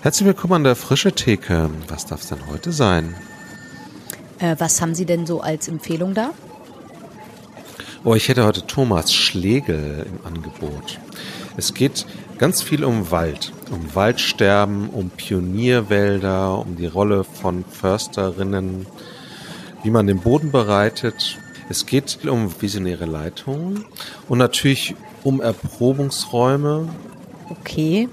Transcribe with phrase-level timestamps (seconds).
[0.00, 1.70] Herzlich willkommen an der Frische Theke.
[1.88, 3.16] Was darf es denn heute sein?
[4.38, 6.30] Äh, was haben Sie denn so als Empfehlung da?
[8.04, 11.00] Oh, ich hätte heute Thomas Schlegel im Angebot.
[11.56, 12.06] Es geht
[12.38, 18.86] ganz viel um Wald, um Waldsterben, um Pionierwälder, um die Rolle von Försterinnen,
[19.82, 21.38] wie man den Boden bereitet.
[21.68, 23.84] Es geht um visionäre Leitungen
[24.28, 24.94] und natürlich
[25.24, 26.88] um Erprobungsräume.
[27.50, 28.08] Okay.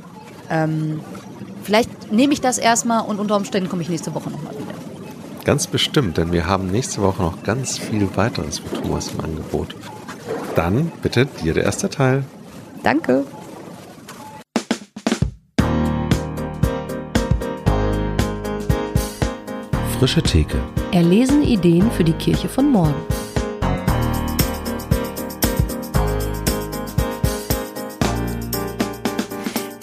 [0.49, 1.01] Ähm,
[1.65, 4.73] vielleicht nehme ich das erstmal und unter Umständen komme ich nächste Woche nochmal wieder.
[5.43, 9.75] Ganz bestimmt, denn wir haben nächste Woche noch ganz viel weiteres für Thomas im Angebot.
[10.55, 12.23] Dann bitte dir der erste Teil.
[12.83, 13.25] Danke.
[19.99, 20.57] Frische Theke.
[20.91, 23.14] Erlesen Ideen für die Kirche von morgen.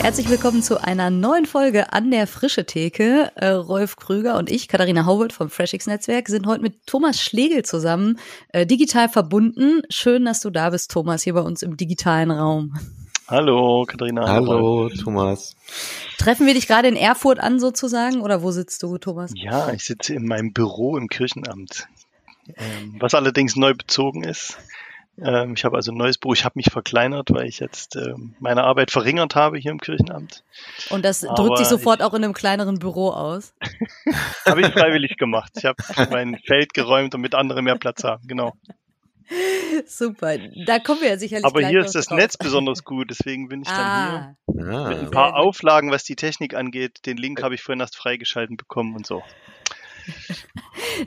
[0.03, 3.31] Herzlich willkommen zu einer neuen Folge an der Frische Theke.
[3.37, 7.65] Äh, Rolf Krüger und ich, Katharina Haubold vom FreshX Netzwerk, sind heute mit Thomas Schlegel
[7.65, 9.83] zusammen äh, digital verbunden.
[9.91, 12.75] Schön, dass du da bist, Thomas, hier bei uns im digitalen Raum.
[13.29, 14.27] Hallo, Katharina.
[14.27, 15.55] Hallo, Thomas.
[16.19, 19.31] Treffen wir dich gerade in Erfurt an sozusagen oder wo sitzt du, Thomas?
[19.37, 21.87] Ja, ich sitze in meinem Büro im Kirchenamt,
[22.57, 24.59] ähm, was allerdings neu bezogen ist.
[25.21, 26.33] Ähm, ich habe also ein neues Büro.
[26.33, 30.43] Ich habe mich verkleinert, weil ich jetzt ähm, meine Arbeit verringert habe hier im Kirchenamt.
[30.91, 33.55] Und das Aber drückt sich sofort ich, auch in einem kleineren Büro aus?
[34.47, 35.53] habe ich freiwillig gemacht.
[35.57, 35.77] Ich habe
[36.11, 38.27] mein Feld geräumt, damit andere mehr Platz haben.
[38.27, 38.55] Genau.
[39.87, 41.47] Super, da kommen wir ja sicherlich.
[41.47, 42.19] Aber hier ist das drauf.
[42.19, 44.35] Netz besonders gut, deswegen bin ich ah.
[44.49, 44.75] dann hier.
[44.75, 47.07] Ah, Mit ein paar Auflagen, was die Technik angeht.
[47.07, 49.23] Den Link habe ich vorhin erst freigeschalten bekommen und so.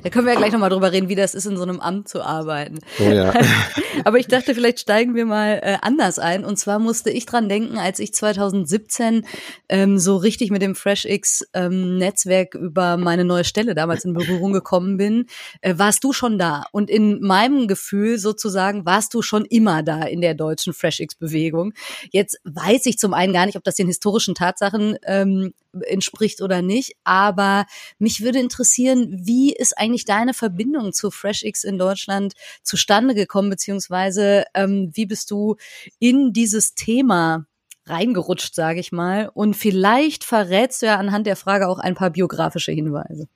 [0.03, 2.07] Da können wir ja gleich nochmal drüber reden, wie das ist, in so einem Amt
[2.07, 2.79] zu arbeiten.
[2.99, 3.33] Oh ja.
[4.05, 6.43] Aber ich dachte, vielleicht steigen wir mal äh, anders ein.
[6.43, 9.25] Und zwar musste ich dran denken, als ich 2017
[9.69, 14.97] ähm, so richtig mit dem FreshX-Netzwerk ähm, über meine neue Stelle damals in Berührung gekommen
[14.97, 15.27] bin,
[15.61, 16.65] äh, warst du schon da.
[16.71, 21.73] Und in meinem Gefühl sozusagen warst du schon immer da in der deutschen FreshX-Bewegung.
[22.11, 26.61] Jetzt weiß ich zum einen gar nicht, ob das den historischen Tatsachen ähm, entspricht oder
[26.61, 26.93] nicht.
[27.03, 27.65] Aber
[27.99, 34.45] mich würde interessieren, wie ist eigentlich deine Verbindung zu FreshX in Deutschland zustande gekommen, beziehungsweise
[34.53, 35.55] ähm, wie bist du
[35.99, 37.45] in dieses Thema
[37.87, 39.29] reingerutscht, sage ich mal.
[39.33, 43.27] Und vielleicht verrätst du ja anhand der Frage auch ein paar biografische Hinweise.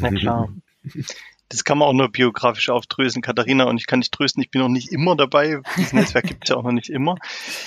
[0.00, 0.52] Na klar.
[1.52, 4.62] Das kann man auch nur biografisch aufdrösen, Katharina, und ich kann dich trösten, ich bin
[4.62, 5.60] noch nicht immer dabei.
[5.76, 7.16] Dieses Netzwerk gibt es ja auch noch nicht immer.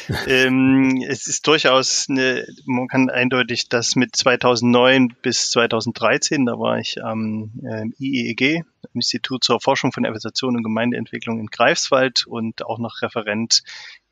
[0.27, 6.79] Ähm, es ist durchaus, eine, man kann eindeutig das mit 2009 bis 2013, da war
[6.79, 8.63] ich am ähm, IEEG,
[8.93, 13.63] Institut zur Forschung von Evaluation und Gemeindeentwicklung in Greifswald und auch noch Referent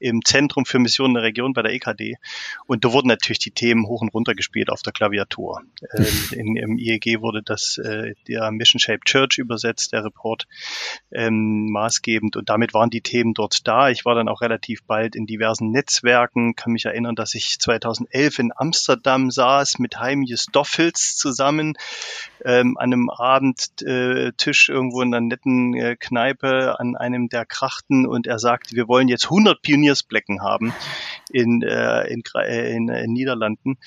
[0.04, 2.16] im Zentrum für Missionen der Region bei der EKD.
[2.66, 5.62] Und da wurden natürlich die Themen hoch und runter gespielt auf der Klaviatur.
[5.98, 10.46] Ähm, in, Im IEG wurde das äh, der Mission Shaped Church übersetzt, der Report
[11.12, 12.36] ähm, maßgebend.
[12.36, 13.90] Und damit waren die Themen dort da.
[13.90, 18.40] Ich war dann auch relativ bald in diversen Netzwerken, kann mich erinnern, dass ich 2011
[18.40, 21.78] in Amsterdam saß mit Heimje Stoffels zusammen
[22.44, 28.06] ähm, an einem Abendtisch äh, irgendwo in einer netten äh, Kneipe an einem der Krachten
[28.06, 30.74] und er sagte, wir wollen jetzt 100 Pioniersblecken haben
[31.32, 33.78] in, äh, in, äh, in, in Niederlanden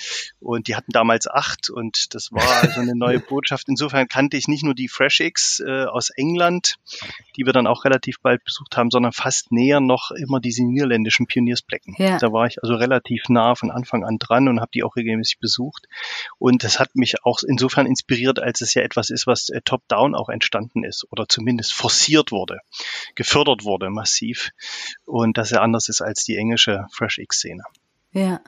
[0.41, 3.69] und die hatten damals acht und das war also eine neue Botschaft.
[3.69, 6.76] Insofern kannte ich nicht nur die FreshX äh, aus England,
[7.36, 11.26] die wir dann auch relativ bald besucht haben, sondern fast näher noch immer diese niederländischen
[11.26, 11.94] Pioniersblecken.
[11.98, 12.19] Ja.
[12.19, 15.38] Da war ich also relativ nah von Anfang an dran und habe die auch regelmäßig
[15.38, 15.86] besucht
[16.38, 20.15] und das hat mich auch insofern inspiriert, als es ja etwas ist, was äh, top-down
[20.15, 22.59] auch entstanden ist oder zumindest forciert wurde,
[23.15, 24.50] gefördert wurde massiv
[25.04, 27.62] und dass er anders ist als die englische FreshX-Szene.
[28.12, 28.41] Ja.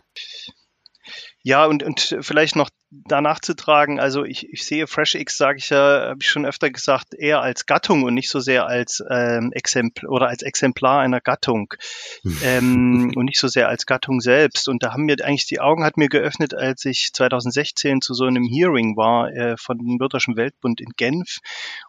[1.43, 4.01] Ja, und, und vielleicht noch danach zu tragen.
[4.01, 7.67] Also ich, ich sehe FreshX, sage ich ja, habe ich schon öfter gesagt, eher als
[7.67, 11.75] Gattung und nicht so sehr als ähm, Exemplar oder als Exemplar einer Gattung
[12.43, 14.69] ähm, und nicht so sehr als Gattung selbst.
[14.69, 18.25] Und da haben mir eigentlich die Augen hat mir geöffnet, als ich 2016 zu so
[18.25, 21.39] einem Hearing war äh, von dem Lutherischen Weltbund in Genf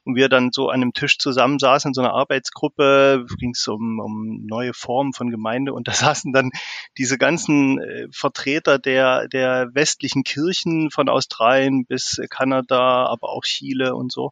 [0.04, 4.00] und wir dann so an einem Tisch zusammensaßen in so einer Arbeitsgruppe, ging es um,
[4.00, 6.52] um neue Formen von Gemeinde und da saßen dann
[6.98, 13.96] diese ganzen äh, Vertreter der der westlichen Kirchen von Australien bis Kanada, aber auch Chile
[13.96, 14.32] und so.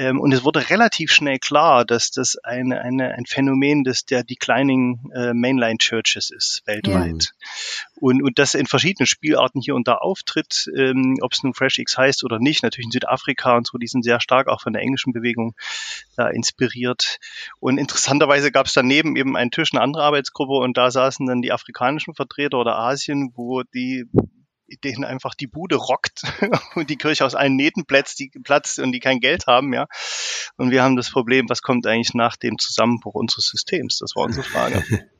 [0.00, 4.24] Ähm, und es wurde relativ schnell klar, dass das eine, eine, ein Phänomen des, der
[4.24, 7.24] Declining äh, Mainline Churches ist, weltweit.
[7.24, 7.88] Ja.
[7.96, 11.98] Und, und das in verschiedenen Spielarten hier und da auftritt, ähm, ob es nun FreshX
[11.98, 14.80] heißt oder nicht, natürlich in Südafrika und so, die sind sehr stark auch von der
[14.80, 15.54] englischen Bewegung
[16.16, 17.18] da inspiriert.
[17.58, 21.42] Und interessanterweise gab es daneben eben einen Tisch, eine andere Arbeitsgruppe und da saßen dann
[21.42, 24.06] die afrikanischen Vertreter oder Asien, wo die
[24.84, 26.22] denen einfach die Bude rockt
[26.74, 29.86] und die Kirche aus allen Nähten platzt, die, platzt und die kein Geld haben, ja.
[30.56, 33.98] Und wir haben das Problem, was kommt eigentlich nach dem Zusammenbruch unseres Systems?
[33.98, 34.84] Das war unsere Frage.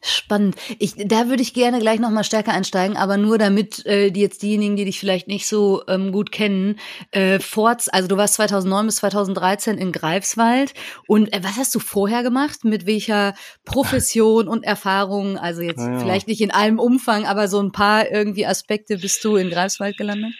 [0.00, 0.54] Spannend.
[0.78, 4.20] Ich, da würde ich gerne gleich noch mal stärker einsteigen, aber nur damit äh, die
[4.20, 6.78] jetzt diejenigen, die dich vielleicht nicht so ähm, gut kennen,
[7.10, 10.72] äh, Forts, also du warst 2009 bis 2013 in Greifswald
[11.08, 12.64] und äh, was hast du vorher gemacht?
[12.64, 13.34] Mit welcher
[13.64, 15.36] Profession und Erfahrung?
[15.36, 15.98] Also jetzt ja.
[15.98, 19.96] vielleicht nicht in allem Umfang, aber so ein paar irgendwie Aspekte bist du in Greifswald
[19.96, 20.32] gelandet?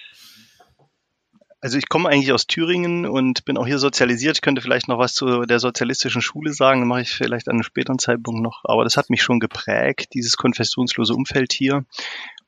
[1.60, 4.37] Also ich komme eigentlich aus Thüringen und bin auch hier sozialisiert.
[4.37, 7.64] Ich könnte vielleicht noch was zu der sozialistischen Schule sagen, mache ich vielleicht an einem
[7.64, 8.60] späteren Zeitpunkt noch.
[8.62, 11.84] Aber das hat mich schon geprägt, dieses konfessionslose Umfeld hier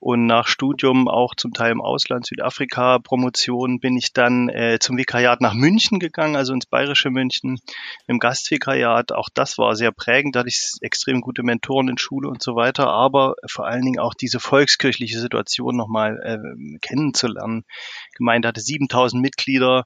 [0.01, 4.97] und nach Studium auch zum Teil im Ausland, Südafrika, Promotion, bin ich dann äh, zum
[4.97, 7.61] Vikariat nach München gegangen, also ins bayerische München,
[8.07, 9.13] im Gastvikariat.
[9.13, 12.57] Auch das war sehr prägend, da hatte ich extrem gute Mentoren in Schule und so
[12.57, 17.65] weiter, aber vor allen Dingen auch diese volkskirchliche Situation nochmal äh, kennenzulernen.
[18.17, 19.85] Gemeinde hatte 7000 Mitglieder,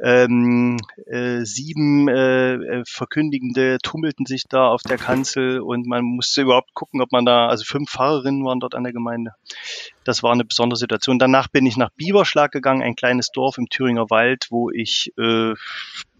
[0.00, 6.42] ähm, äh, sieben äh, äh, Verkündigende tummelten sich da auf der Kanzel und man musste
[6.42, 9.32] überhaupt gucken, ob man da, also fünf Pfarrerinnen waren dort an der Gemeinde.
[10.04, 11.18] Das war eine besondere Situation.
[11.18, 15.54] Danach bin ich nach Bieberschlag gegangen, ein kleines Dorf im Thüringer Wald, wo ich äh,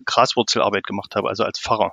[0.04, 1.92] Graswurzelarbeit gemacht habe, also als Pfarrer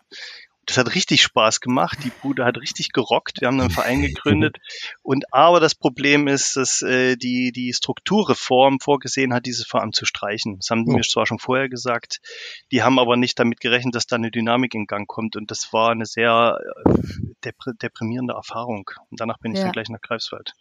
[0.66, 2.00] das hat richtig Spaß gemacht.
[2.04, 3.42] Die Bude hat richtig gerockt.
[3.42, 4.58] Wir haben einen Verein gegründet.
[5.04, 10.06] Und aber das Problem ist, dass äh, die, die Strukturreform vorgesehen hat, dieses Verein zu
[10.06, 10.58] streichen.
[10.58, 10.96] Das haben die oh.
[10.96, 12.20] mir zwar schon vorher gesagt.
[12.72, 15.36] Die haben aber nicht damit gerechnet, dass da eine Dynamik in Gang kommt.
[15.36, 17.52] Und das war eine sehr äh,
[17.82, 18.90] deprimierende Erfahrung.
[19.12, 19.66] Und danach bin ich ja.
[19.66, 20.54] dann gleich nach Greifswald.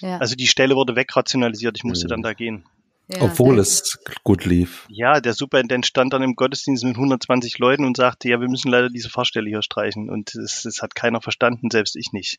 [0.00, 0.18] Ja.
[0.18, 1.76] Also die Stelle wurde wegrationalisiert.
[1.76, 2.10] Ich musste mhm.
[2.10, 2.64] dann da gehen.
[3.10, 4.84] Ja, Obwohl es gut lief.
[4.90, 8.70] Ja, der Superintendent stand dann im Gottesdienst mit 120 Leuten und sagte, ja, wir müssen
[8.70, 10.10] leider diese Fahrstelle hier streichen.
[10.10, 12.38] Und es, es hat keiner verstanden, selbst ich nicht.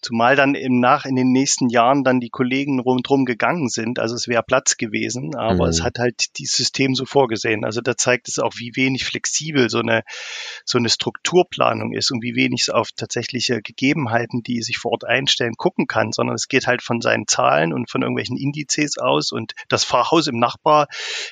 [0.00, 3.98] Zumal dann im Nach, in den nächsten Jahren dann die Kollegen rundherum gegangen sind.
[3.98, 5.70] Also es wäre Platz gewesen, aber mhm.
[5.70, 7.64] es hat halt dieses System so vorgesehen.
[7.64, 10.04] Also da zeigt es auch, wie wenig flexibel so eine,
[10.64, 15.04] so eine Strukturplanung ist und wie wenig es auf tatsächliche Gegebenheiten, die sich vor Ort
[15.04, 19.32] einstellen, gucken kann, sondern es geht halt von seinen Zahlen und von irgendwelchen Indizes aus
[19.32, 20.86] und das Pfarrhaus im Nachbar,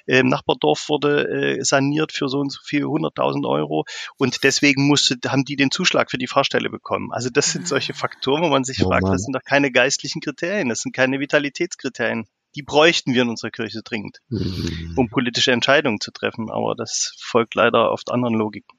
[0.06, 3.85] äh, im Nachbardorf wurde äh, saniert für so und so viel, 100.000 Euro.
[4.17, 7.12] Und deswegen musste, haben die den Zuschlag für die Fahrstelle bekommen.
[7.12, 9.12] Also das sind solche Faktoren, wo man sich oh, fragt, Mann.
[9.12, 12.26] das sind doch keine geistlichen Kriterien, das sind keine Vitalitätskriterien.
[12.55, 14.94] Die bräuchten wir in unserer Kirche dringend, mhm.
[14.97, 16.50] um politische Entscheidungen zu treffen.
[16.50, 18.79] Aber das folgt leider oft anderen Logiken.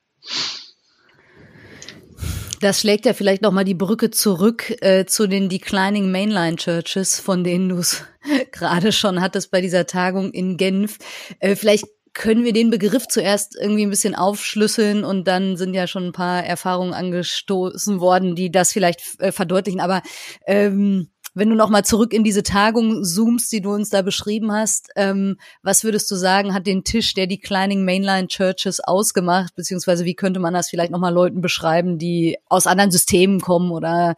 [2.59, 7.19] Das schlägt ja vielleicht noch mal die Brücke zurück äh, zu den Declining Mainline Churches,
[7.19, 8.03] von denen du es
[8.51, 10.97] gerade schon hattest bei dieser Tagung in Genf.
[11.39, 15.85] Äh, vielleicht können wir den Begriff zuerst irgendwie ein bisschen aufschlüsseln und dann sind ja
[15.85, 19.79] schon ein paar Erfahrungen angestoßen worden, die das vielleicht äh, verdeutlichen.
[19.79, 20.01] Aber
[20.47, 24.89] ähm, wenn du nochmal zurück in diese Tagung zoomst, die du uns da beschrieben hast,
[24.95, 30.15] ähm, was würdest du sagen, hat den Tisch der Declining Mainline Churches ausgemacht, beziehungsweise wie
[30.15, 34.15] könnte man das vielleicht nochmal Leuten beschreiben, die aus anderen Systemen kommen oder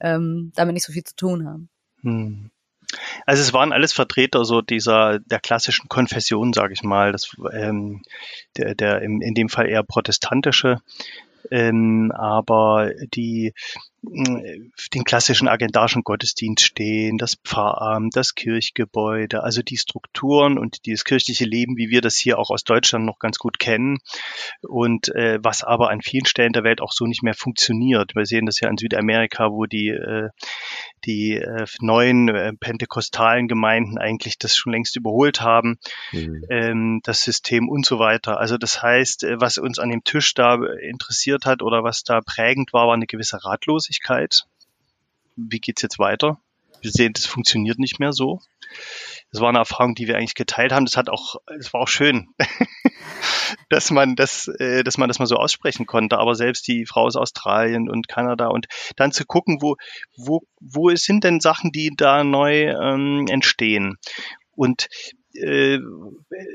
[0.00, 1.68] ähm, damit nicht so viel zu tun haben?
[2.02, 2.50] Hm.
[3.26, 8.02] Also es waren alles Vertreter so dieser der klassischen Konfession, sage ich mal, das ähm,
[8.56, 10.78] der, der im, in dem Fall eher protestantische,
[11.50, 13.54] ähm, aber die
[14.02, 21.44] den klassischen agendarischen Gottesdienst stehen, das Pfarramt, das Kirchgebäude, also die Strukturen und dieses kirchliche
[21.44, 23.98] Leben, wie wir das hier auch aus Deutschland noch ganz gut kennen
[24.62, 28.16] und äh, was aber an vielen Stellen der Welt auch so nicht mehr funktioniert.
[28.16, 30.30] Wir sehen das ja in Südamerika, wo die äh,
[31.04, 35.78] die äh, neuen äh, pentekostalen Gemeinden eigentlich das schon längst überholt haben,
[36.12, 36.44] mhm.
[36.48, 38.38] ähm, das System und so weiter.
[38.38, 42.20] Also das heißt, äh, was uns an dem Tisch da interessiert hat oder was da
[42.20, 43.91] prägend war, war eine gewisse Ratlosigkeit.
[45.36, 46.40] Wie geht's jetzt weiter?
[46.80, 48.40] Wir sehen, das funktioniert nicht mehr so.
[49.30, 50.84] Das war eine Erfahrung, die wir eigentlich geteilt haben.
[50.84, 52.28] Das hat auch, es war auch schön,
[53.70, 56.18] dass man das, äh, dass man das mal so aussprechen konnte.
[56.18, 59.76] Aber selbst die Frau aus Australien und Kanada und dann zu gucken, wo,
[60.16, 63.96] wo, wo sind denn Sachen, die da neu ähm, entstehen?
[64.54, 64.88] Und
[65.34, 65.78] äh,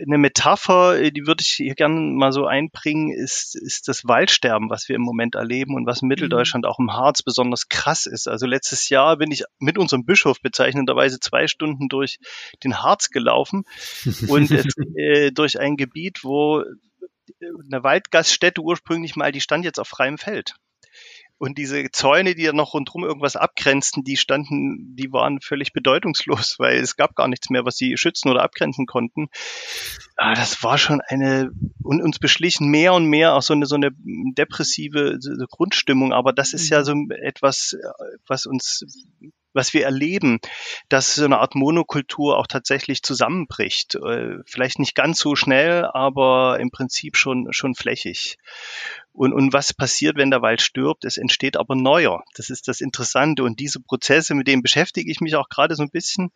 [0.05, 4.69] eine Metapher, äh, die würde ich hier gerne mal so einbringen, ist, ist das Waldsterben,
[4.69, 6.69] was wir im Moment erleben und was in Mitteldeutschland mhm.
[6.69, 8.27] auch im Harz besonders krass ist.
[8.27, 12.19] Also letztes Jahr bin ich mit unserem Bischof bezeichnenderweise zwei Stunden durch
[12.63, 13.63] den Harz gelaufen
[14.27, 14.65] und es,
[14.95, 16.63] äh, durch ein Gebiet, wo
[17.41, 20.55] eine Waldgaststätte ursprünglich mal, die stand jetzt auf freiem Feld.
[21.39, 26.57] Und diese Zäune, die ja noch rundherum irgendwas abgrenzten, die standen, die waren völlig bedeutungslos,
[26.59, 29.27] weil es gab gar nichts mehr, was sie schützen oder abgrenzen konnten.
[30.15, 31.51] Ah, das war schon eine,
[31.83, 36.11] und uns beschlichen mehr und mehr auch so eine, so eine depressive Grundstimmung.
[36.11, 36.83] Aber das ist ja mhm.
[36.83, 37.77] so etwas,
[38.25, 38.83] was uns
[39.57, 40.39] was wir erleben,
[40.87, 43.95] dass so eine Art Monokultur auch tatsächlich zusammenbricht.
[43.95, 48.37] Äh, vielleicht nicht ganz so schnell, aber im Prinzip schon, schon flächig.
[49.17, 51.03] Und, und was passiert, wenn der Wald stirbt?
[51.03, 52.23] Es entsteht aber neuer.
[52.35, 53.43] Das ist das Interessante.
[53.43, 56.29] Und diese Prozesse, mit denen beschäftige ich mich auch gerade so ein bisschen.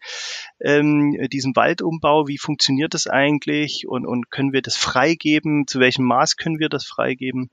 [0.59, 3.87] Ähm, diesen Waldumbau, wie funktioniert das eigentlich?
[3.87, 5.67] Und, und können wir das freigeben?
[5.67, 7.51] Zu welchem Maß können wir das freigeben?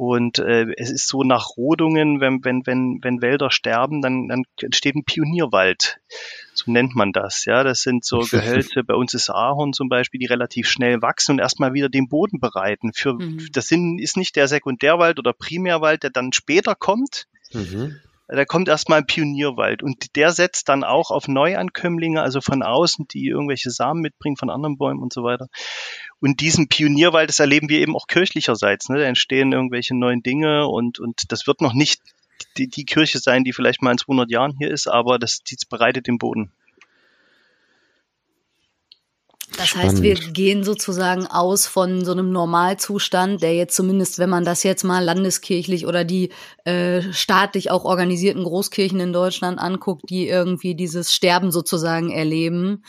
[0.00, 4.44] Und äh, es ist so nach Rodungen, wenn, wenn, wenn, wenn Wälder sterben, dann, dann
[4.62, 6.00] entsteht ein Pionierwald.
[6.54, 7.44] So nennt man das.
[7.44, 8.82] Ja, das sind so Gehölze.
[8.82, 12.40] Bei uns ist Ahorn zum Beispiel, die relativ schnell wachsen und erstmal wieder den Boden
[12.40, 12.92] bereiten.
[12.94, 13.46] Für, mhm.
[13.52, 17.26] Das sind, ist nicht der Sekundärwald oder Primärwald, der dann später kommt.
[17.52, 17.96] Mhm
[18.36, 23.08] da kommt erstmal ein Pionierwald und der setzt dann auch auf Neuankömmlinge, also von außen,
[23.08, 25.48] die irgendwelche Samen mitbringen von anderen Bäumen und so weiter.
[26.20, 28.88] Und diesen Pionierwald, das erleben wir eben auch kirchlicherseits.
[28.88, 28.98] Ne?
[28.98, 32.00] Da entstehen irgendwelche neuen Dinge und, und das wird noch nicht
[32.56, 35.56] die, die Kirche sein, die vielleicht mal in 200 Jahren hier ist, aber das, die
[35.68, 36.52] bereitet den Boden.
[39.60, 44.44] Das heißt, wir gehen sozusagen aus von so einem Normalzustand, der jetzt zumindest, wenn man
[44.44, 46.30] das jetzt mal landeskirchlich oder die
[46.64, 52.84] äh, staatlich auch organisierten Großkirchen in Deutschland anguckt, die irgendwie dieses Sterben sozusagen erleben.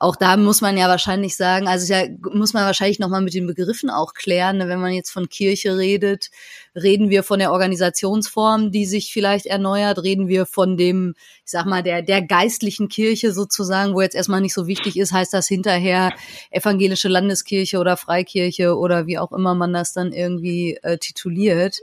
[0.00, 3.46] Auch da muss man ja wahrscheinlich sagen, also ja, muss man wahrscheinlich nochmal mit den
[3.46, 4.68] Begriffen auch klären, ne?
[4.68, 6.30] wenn man jetzt von Kirche redet,
[6.76, 11.14] reden wir von der Organisationsform, die sich vielleicht erneuert, reden wir von dem,
[11.44, 15.12] ich sag mal, der, der geistlichen Kirche sozusagen, wo jetzt erstmal nicht so wichtig ist,
[15.12, 16.12] heißt das hinterher
[16.50, 21.78] evangelische Landeskirche oder Freikirche oder wie auch immer man das dann irgendwie äh, tituliert.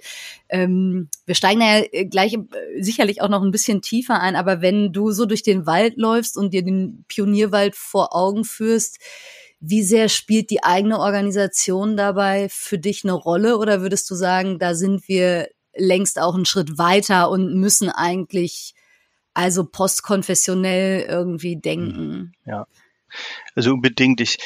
[0.49, 4.35] Ähm, wir steigen da ja äh, gleich äh, sicherlich auch noch ein bisschen tiefer ein,
[4.35, 8.99] aber wenn du so durch den Wald läufst und dir den Pionierwald vor Augen führst,
[9.65, 14.59] wie sehr spielt die eigene Organisation dabei für dich eine Rolle oder würdest du sagen,
[14.59, 18.73] da sind wir längst auch einen Schritt weiter und müssen eigentlich
[19.33, 22.33] also postkonfessionell irgendwie denken?
[22.45, 22.67] Ja.
[23.55, 24.19] Also unbedingt.
[24.19, 24.37] Ich,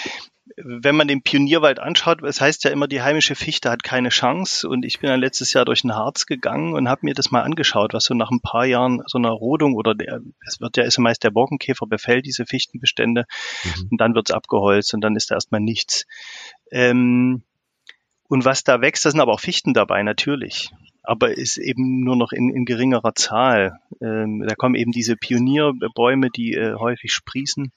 [0.58, 4.68] wenn man den Pionierwald anschaut, es heißt ja immer, die heimische Fichte hat keine Chance.
[4.68, 7.44] Und ich bin dann letztes Jahr durch den Harz gegangen und habe mir das mal
[7.44, 10.84] angeschaut, was so nach ein paar Jahren so einer Rodung oder der, es wird ja
[10.84, 13.26] ist meist der Borkenkäfer befällt diese Fichtenbestände
[13.64, 13.88] mhm.
[13.92, 16.08] und dann wird's abgeholzt und dann ist da erstmal nichts.
[16.72, 17.44] Ähm,
[18.28, 20.72] und was da wächst, da sind aber auch Fichten dabei, natürlich
[21.08, 23.80] aber ist eben nur noch in, in geringerer Zahl.
[24.02, 27.72] Ähm, da kommen eben diese Pionierbäume, die äh, häufig sprießen.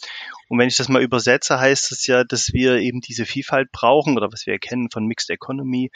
[0.49, 4.16] Und wenn ich das mal übersetze, heißt es ja, dass wir eben diese Vielfalt brauchen
[4.16, 5.92] oder was wir erkennen von Mixed Economy,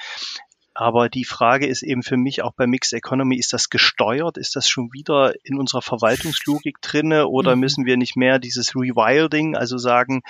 [0.75, 4.37] aber die Frage ist eben für mich auch bei Mixed Economy, ist das gesteuert?
[4.37, 7.61] Ist das schon wieder in unserer Verwaltungslogik drinne oder mhm.
[7.61, 10.23] müssen wir nicht mehr dieses Rewilding, also sagen,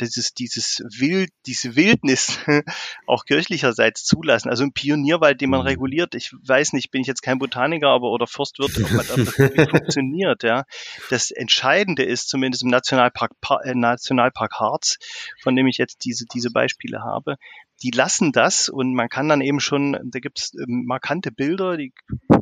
[0.00, 2.38] dieses, dieses Wild, diese Wildnis
[3.06, 4.48] auch kirchlicherseits zulassen?
[4.48, 5.66] Also ein Pionierwald, den man mhm.
[5.66, 6.14] reguliert.
[6.14, 9.34] Ich weiß nicht, bin ich jetzt kein Botaniker, aber oder Forstwirt, ob, man, das
[9.70, 10.64] funktioniert, ja.
[11.10, 13.32] Das Entscheidende ist zumindest im Nationalpark,
[13.64, 14.96] äh, Nationalpark Harz,
[15.42, 17.36] von dem ich jetzt diese, diese Beispiele habe,
[17.82, 21.92] die lassen das und man kann dann eben schon, da gibt's ähm, markante Bilder, die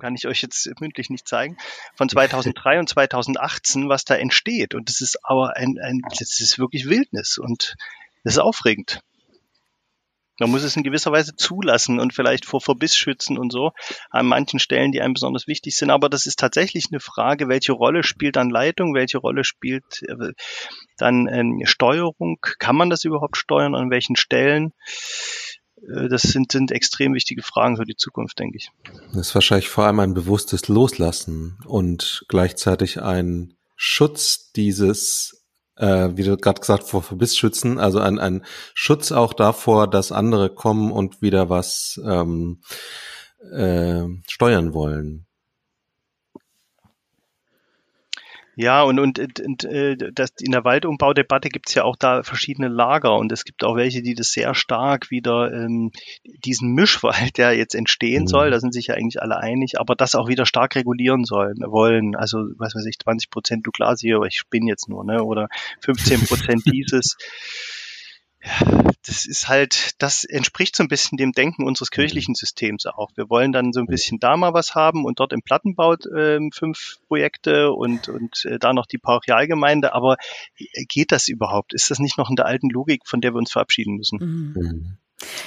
[0.01, 1.57] kann ich euch jetzt mündlich nicht zeigen,
[1.95, 4.75] von 2003 und 2018, was da entsteht.
[4.75, 7.77] Und das ist aber ein, ein das ist wirklich Wildnis und
[8.25, 9.01] das ist aufregend.
[10.39, 13.73] Man muss es in gewisser Weise zulassen und vielleicht vor Verbiss schützen und so
[14.11, 15.91] an manchen Stellen, die einem besonders wichtig sind.
[15.91, 20.33] Aber das ist tatsächlich eine Frage, welche Rolle spielt dann Leitung, welche Rolle spielt äh,
[20.97, 22.39] dann ähm, Steuerung?
[22.59, 23.75] Kann man das überhaupt steuern?
[23.75, 24.73] An welchen Stellen?
[25.83, 28.71] Äh, das sind, sind extrem wichtige Fragen für die Zukunft, denke ich.
[29.13, 35.38] Das ist wahrscheinlich vor allem ein bewusstes Loslassen und gleichzeitig ein Schutz dieses
[35.79, 38.45] äh, wie du gerade gesagt, vor Verbiss schützen, also ein, ein
[38.75, 42.61] Schutz auch davor, dass andere kommen und wieder was ähm,
[43.53, 45.28] äh, steuern wollen.
[48.61, 52.67] Ja, und, und, und äh, das, in der Waldumbaudebatte gibt es ja auch da verschiedene
[52.67, 55.93] Lager und es gibt auch welche, die das sehr stark wieder ähm,
[56.45, 58.27] diesen Mischwald, der jetzt entstehen mhm.
[58.27, 61.59] soll, da sind sich ja eigentlich alle einig, aber das auch wieder stark regulieren sollen,
[61.61, 62.17] wollen.
[62.17, 65.23] Also, was weiß ich, 20 Prozent Douglasie, aber ich spinne jetzt nur, ne?
[65.23, 65.47] Oder
[65.83, 67.17] 15 Prozent dieses
[69.07, 73.11] das ist halt, das entspricht so ein bisschen dem Denken unseres kirchlichen Systems auch.
[73.15, 76.39] Wir wollen dann so ein bisschen da mal was haben und dort im Plattenbau äh,
[76.53, 79.95] fünf Projekte und, und äh, da noch die Parochialgemeinde.
[79.95, 80.17] Aber
[80.89, 81.75] geht das überhaupt?
[81.75, 84.19] Ist das nicht noch in der alten Logik, von der wir uns verabschieden müssen?
[84.19, 84.63] Mhm.
[84.63, 84.99] mhm.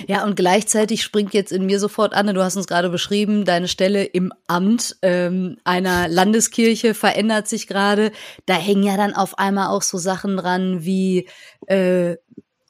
[0.05, 3.69] Ja, und gleichzeitig springt jetzt in mir sofort an, du hast uns gerade beschrieben, deine
[3.69, 8.11] Stelle im Amt ähm, einer Landeskirche verändert sich gerade.
[8.45, 11.29] Da hängen ja dann auf einmal auch so Sachen dran wie
[11.67, 12.17] äh,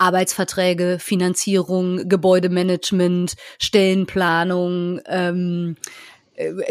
[0.02, 6.11] Arbeitsverträge, Finanzierung, Gebäudemanagement, Stellenplanung, ähm, äh,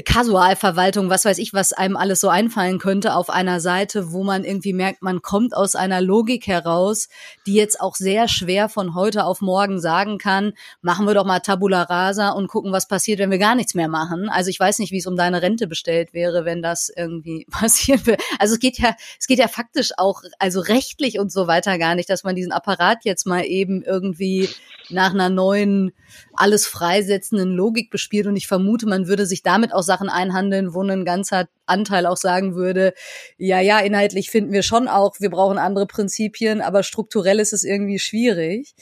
[0.06, 4.42] Kasualverwaltung, was weiß ich, was einem alles so einfallen könnte auf einer Seite, wo man
[4.44, 7.08] irgendwie merkt, man kommt aus einer Logik heraus,
[7.46, 11.40] die jetzt auch sehr schwer von heute auf morgen sagen kann, machen wir doch mal
[11.40, 14.30] Tabula Rasa und gucken, was passiert, wenn wir gar nichts mehr machen.
[14.30, 18.04] Also ich weiß nicht, wie es um deine Rente bestellt wäre, wenn das irgendwie passieren
[18.06, 18.22] würde.
[18.38, 21.94] Also es geht ja, es geht ja faktisch auch, also rechtlich und so weiter gar
[21.94, 24.48] nicht, dass man diesen Apparat jetzt mal eben irgendwie
[24.88, 25.92] nach einer neuen,
[26.40, 28.26] alles freisetzenden Logik bespielt.
[28.26, 32.16] Und ich vermute, man würde sich damit auch Sachen einhandeln, wo ein ganzer Anteil auch
[32.16, 32.94] sagen würde,
[33.36, 37.62] ja, ja, inhaltlich finden wir schon auch, wir brauchen andere Prinzipien, aber strukturell ist es
[37.62, 38.74] irgendwie schwierig.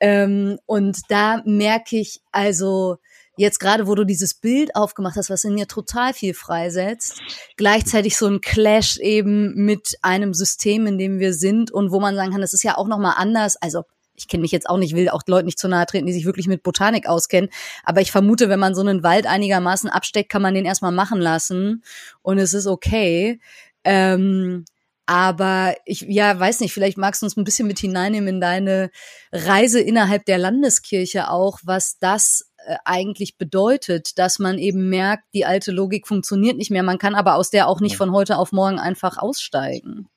[0.00, 2.98] Ähm, und da merke ich also,
[3.38, 7.20] jetzt gerade, wo du dieses Bild aufgemacht hast, was in mir total viel freisetzt,
[7.56, 12.16] gleichzeitig so ein Clash eben mit einem System, in dem wir sind und wo man
[12.16, 13.56] sagen kann, das ist ja auch noch mal anders.
[13.56, 13.84] Also
[14.18, 16.26] ich kenne mich jetzt auch nicht, will auch Leuten nicht zu nahe treten, die sich
[16.26, 17.50] wirklich mit Botanik auskennen.
[17.84, 21.20] Aber ich vermute, wenn man so einen Wald einigermaßen absteckt, kann man den erstmal machen
[21.20, 21.82] lassen
[22.22, 23.40] und es ist okay.
[23.84, 24.64] Ähm,
[25.06, 28.90] aber ich, ja, weiß nicht, vielleicht magst du uns ein bisschen mit hineinnehmen in deine
[29.32, 35.46] Reise innerhalb der Landeskirche auch, was das äh, eigentlich bedeutet, dass man eben merkt, die
[35.46, 36.82] alte Logik funktioniert nicht mehr.
[36.82, 40.08] Man kann aber aus der auch nicht von heute auf morgen einfach aussteigen.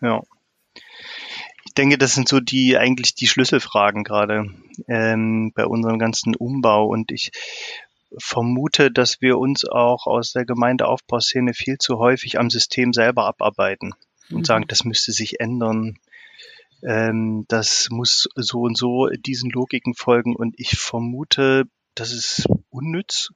[0.00, 0.20] Ja,
[1.74, 4.48] ich denke, das sind so die eigentlich die Schlüsselfragen gerade
[4.86, 6.86] ähm, bei unserem ganzen Umbau.
[6.86, 7.32] Und ich
[8.16, 13.92] vermute, dass wir uns auch aus der Gemeindeaufbauszene viel zu häufig am System selber abarbeiten
[14.30, 14.44] und mhm.
[14.44, 15.98] sagen, das müsste sich ändern.
[16.84, 20.36] Ähm, das muss so und so diesen Logiken folgen.
[20.36, 21.64] Und ich vermute,
[21.96, 23.30] das ist unnütz,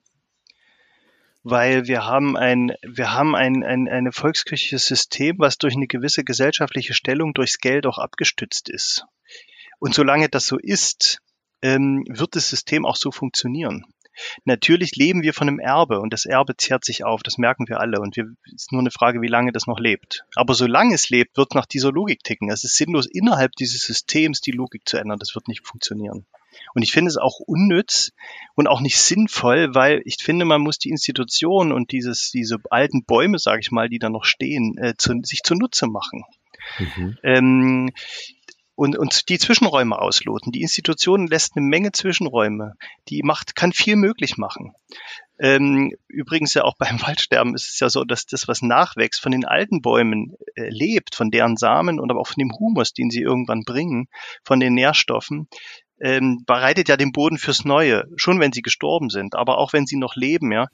[1.50, 6.24] weil wir haben ein, wir haben ein, ein, ein volkskirchliches System, was durch eine gewisse
[6.24, 9.04] gesellschaftliche Stellung durchs Geld auch abgestützt ist.
[9.78, 11.20] Und solange das so ist,
[11.62, 13.84] ähm, wird das System auch so funktionieren.
[14.44, 17.80] Natürlich leben wir von einem Erbe und das Erbe zehrt sich auf, das merken wir
[17.80, 20.24] alle und es ist nur eine Frage, wie lange das noch lebt.
[20.34, 22.50] Aber solange es lebt, wird nach dieser Logik ticken.
[22.50, 25.20] Es ist sinnlos, innerhalb dieses Systems die Logik zu ändern.
[25.20, 26.26] Das wird nicht funktionieren.
[26.74, 28.12] Und ich finde es auch unnütz
[28.54, 33.04] und auch nicht sinnvoll, weil ich finde, man muss die Institutionen und dieses, diese alten
[33.04, 36.24] Bäume, sage ich mal, die da noch stehen, äh, zu, sich zunutze machen.
[36.78, 37.18] Mhm.
[37.22, 37.90] Ähm,
[38.78, 40.52] und, und die Zwischenräume ausloten.
[40.52, 42.74] Die Institution lässt eine Menge Zwischenräume.
[43.08, 44.72] Die macht, kann viel möglich machen.
[45.40, 49.32] Ähm, übrigens ja auch beim Waldsterben ist es ja so, dass das, was nachwächst, von
[49.32, 53.10] den alten Bäumen äh, lebt, von deren Samen und aber auch von dem Humus, den
[53.10, 54.08] sie irgendwann bringen,
[54.44, 55.48] von den Nährstoffen
[56.00, 59.86] ähm, bereitet ja den Boden fürs Neue, schon wenn sie gestorben sind, aber auch wenn
[59.86, 60.68] sie noch leben, ja.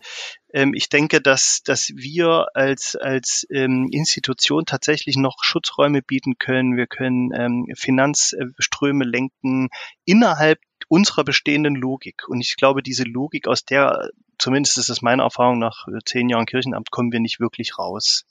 [0.53, 6.77] Ähm, ich denke, dass, dass wir als, als ähm, Institution tatsächlich noch Schutzräume bieten können.
[6.77, 9.69] Wir können ähm, Finanzströme lenken
[10.05, 10.59] innerhalb
[10.89, 12.29] unserer bestehenden Logik.
[12.29, 16.47] Und ich glaube, diese Logik, aus der, zumindest ist es meine Erfahrung nach zehn Jahren
[16.47, 18.27] Kirchenamt, kommen wir nicht wirklich raus.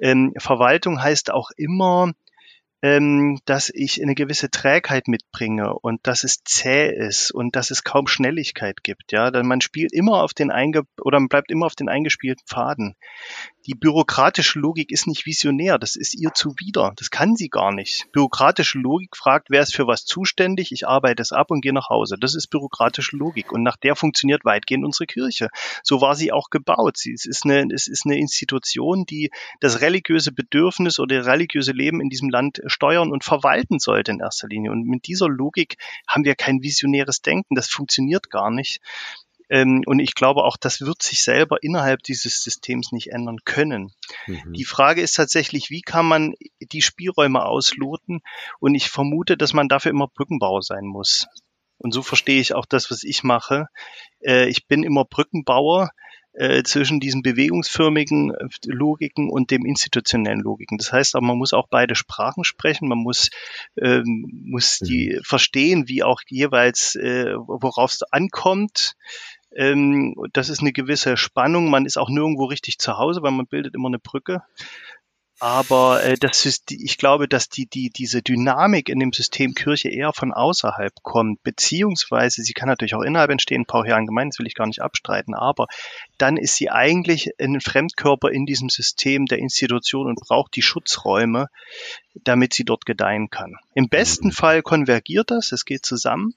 [0.00, 2.12] Ähm, Verwaltung heißt auch immer,
[2.82, 7.82] ähm, dass ich eine gewisse Trägheit mitbringe und dass es zäh ist und dass es
[7.82, 9.12] kaum Schnelligkeit gibt.
[9.12, 12.44] Ja, denn man spielt immer auf den einge oder man bleibt immer auf den eingespielten
[12.46, 12.94] Faden
[13.68, 18.10] die bürokratische Logik ist nicht visionär, das ist ihr zuwider, das kann sie gar nicht.
[18.12, 21.90] Bürokratische Logik fragt, wer ist für was zuständig, ich arbeite es ab und gehe nach
[21.90, 22.16] Hause.
[22.18, 25.50] Das ist bürokratische Logik und nach der funktioniert weitgehend unsere Kirche.
[25.82, 26.96] So war sie auch gebaut.
[26.96, 31.72] Sie, es, ist eine, es ist eine Institution, die das religiöse Bedürfnis oder das religiöse
[31.72, 34.70] Leben in diesem Land steuern und verwalten sollte in erster Linie.
[34.70, 35.76] Und mit dieser Logik
[36.06, 38.80] haben wir kein visionäres Denken, das funktioniert gar nicht.
[39.48, 43.92] Ähm, und ich glaube auch, das wird sich selber innerhalb dieses Systems nicht ändern können.
[44.26, 44.52] Mhm.
[44.52, 48.20] Die Frage ist tatsächlich, wie kann man die Spielräume ausloten?
[48.60, 51.26] Und ich vermute, dass man dafür immer Brückenbauer sein muss.
[51.78, 53.68] Und so verstehe ich auch das, was ich mache.
[54.20, 55.90] Äh, ich bin immer Brückenbauer
[56.38, 60.78] äh, zwischen diesen bewegungsförmigen äh, Logiken und dem institutionellen Logiken.
[60.78, 63.30] Das heißt aber, man muss auch beide Sprachen sprechen, man muss,
[63.80, 65.24] ähm, muss die mhm.
[65.24, 68.94] verstehen, wie auch jeweils, äh, worauf es ankommt,
[69.54, 71.70] ähm, das ist eine gewisse Spannung.
[71.70, 74.42] Man ist auch nirgendwo richtig zu Hause, weil man bildet immer eine Brücke.
[75.40, 79.88] Aber äh, das ist, ich glaube, dass die, die, diese Dynamik in dem System Kirche
[79.88, 84.48] eher von außerhalb kommt, beziehungsweise sie kann natürlich auch innerhalb entstehen, pauchialen Gemeinden, das will
[84.48, 85.68] ich gar nicht abstreiten, aber
[86.18, 91.46] dann ist sie eigentlich ein Fremdkörper in diesem System der Institution und braucht die Schutzräume,
[92.24, 93.54] damit sie dort gedeihen kann.
[93.74, 96.34] Im besten Fall konvergiert das, es geht zusammen.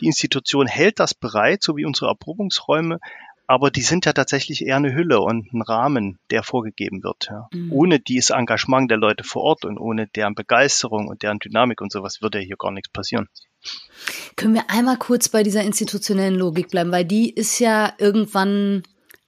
[0.00, 2.98] Die Institution hält das bereit, so wie unsere Erprobungsräume,
[3.46, 7.28] aber die sind ja tatsächlich eher eine Hülle und ein Rahmen, der vorgegeben wird.
[7.30, 7.48] Ja.
[7.52, 7.72] Mhm.
[7.72, 11.92] Ohne dieses Engagement der Leute vor Ort und ohne deren Begeisterung und deren Dynamik und
[11.92, 13.28] sowas würde hier gar nichts passieren.
[14.36, 18.82] Können wir einmal kurz bei dieser institutionellen Logik bleiben, weil die ist ja irgendwann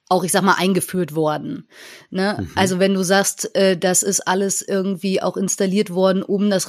[0.09, 1.67] auch, ich sag mal, eingeführt worden.
[2.09, 2.37] Ne?
[2.39, 2.51] Mhm.
[2.55, 6.67] Also wenn du sagst, äh, das ist alles irgendwie auch installiert worden, um das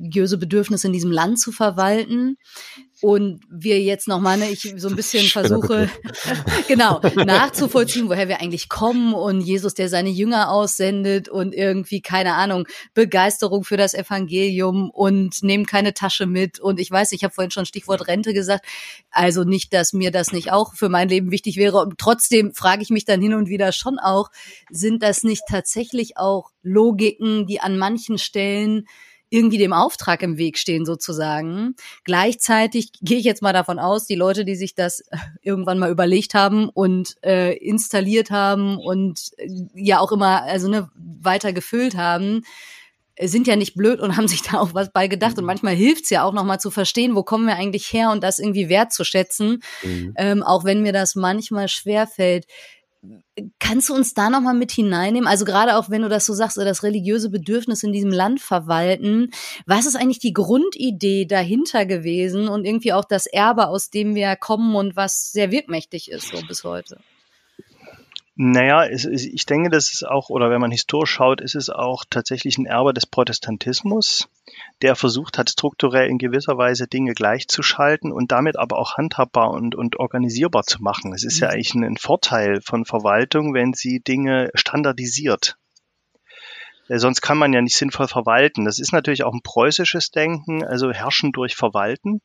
[0.00, 2.36] religiöse Bedürfnis in diesem Land zu verwalten,
[3.02, 5.88] und wir jetzt nochmal, ne, ich so ein bisschen versuche,
[6.68, 12.34] genau, nachzuvollziehen, woher wir eigentlich kommen und Jesus, der seine Jünger aussendet und irgendwie, keine
[12.34, 16.60] Ahnung, Begeisterung für das Evangelium und nehmen keine Tasche mit.
[16.60, 18.66] Und ich weiß, ich habe vorhin schon Stichwort Rente gesagt,
[19.10, 21.78] also nicht, dass mir das nicht auch für mein Leben wichtig wäre.
[21.78, 24.30] Und trotzdem frage ich mich dann hin und wieder schon auch,
[24.70, 28.86] sind das nicht tatsächlich auch Logiken, die an manchen Stellen
[29.30, 31.76] irgendwie dem Auftrag im Weg stehen sozusagen.
[32.04, 35.02] Gleichzeitig gehe ich jetzt mal davon aus, die Leute, die sich das
[35.42, 40.90] irgendwann mal überlegt haben und äh, installiert haben und äh, ja auch immer also ne,
[40.94, 42.42] weiter gefüllt haben,
[43.22, 45.36] sind ja nicht blöd und haben sich da auch was bei gedacht.
[45.36, 45.46] Und mhm.
[45.46, 48.68] manchmal hilft's ja auch nochmal zu verstehen, wo kommen wir eigentlich her und das irgendwie
[48.68, 50.14] wertzuschätzen, mhm.
[50.16, 52.46] ähm, auch wenn mir das manchmal schwerfällt.
[53.58, 55.26] Kannst du uns da nochmal mit hineinnehmen?
[55.26, 59.30] Also gerade auch wenn du das so sagst, das religiöse Bedürfnis in diesem Land verwalten.
[59.64, 64.36] Was ist eigentlich die Grundidee dahinter gewesen und irgendwie auch das Erbe, aus dem wir
[64.36, 67.00] kommen und was sehr wirkmächtig ist so bis heute?
[68.42, 71.68] Naja, es, es, ich denke, das ist auch, oder wenn man historisch schaut, ist es
[71.68, 74.30] auch tatsächlich ein Erbe des Protestantismus,
[74.80, 79.74] der versucht hat, strukturell in gewisser Weise Dinge gleichzuschalten und damit aber auch handhabbar und,
[79.74, 81.12] und organisierbar zu machen.
[81.12, 81.52] Es ist ja mhm.
[81.52, 85.58] eigentlich ein Vorteil von Verwaltung, wenn sie Dinge standardisiert.
[86.90, 88.64] Äh, sonst kann man ja nicht sinnvoll verwalten.
[88.64, 92.20] Das ist natürlich auch ein preußisches Denken, also herrschen durch Verwalten.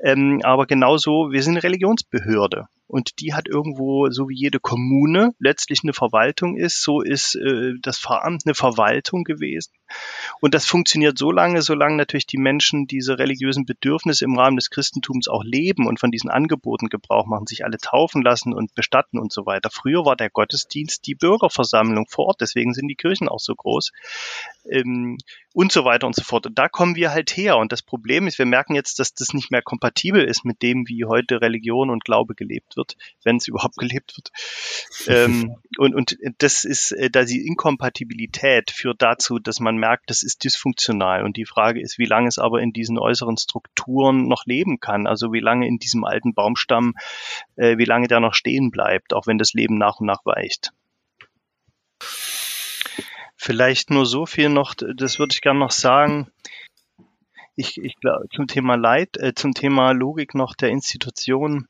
[0.00, 5.32] Ähm, aber genauso, wir sind eine Religionsbehörde und die hat irgendwo, so wie jede Kommune
[5.40, 9.72] letztlich eine Verwaltung ist, so ist äh, das Pfarramt eine Verwaltung gewesen.
[10.40, 14.70] Und das funktioniert so lange, solange natürlich die Menschen diese religiösen Bedürfnisse im Rahmen des
[14.70, 19.18] Christentums auch leben und von diesen Angeboten Gebrauch machen, sich alle taufen lassen und bestatten
[19.18, 19.70] und so weiter.
[19.70, 23.92] Früher war der Gottesdienst die Bürgerversammlung vor Ort, deswegen sind die Kirchen auch so groß.
[24.68, 25.18] Ähm,
[25.56, 26.44] und so weiter und so fort.
[26.44, 27.56] Und da kommen wir halt her.
[27.56, 30.86] Und das Problem ist, wir merken jetzt, dass das nicht mehr kompatibel ist mit dem,
[30.86, 34.32] wie heute Religion und Glaube gelebt wird, wenn es überhaupt gelebt wird.
[35.08, 40.22] ähm, und, und das ist, äh, da die Inkompatibilität führt dazu, dass man merkt, das
[40.22, 41.24] ist dysfunktional.
[41.24, 45.06] Und die Frage ist, wie lange es aber in diesen äußeren Strukturen noch leben kann.
[45.06, 46.96] Also wie lange in diesem alten Baumstamm,
[47.56, 50.72] äh, wie lange der noch stehen bleibt, auch wenn das Leben nach und nach weicht.
[53.36, 56.28] Vielleicht nur so viel noch, das würde ich gerne noch sagen.
[57.54, 61.68] Ich, ich glaube, zum Thema Leid, äh, zum Thema Logik noch der Institution.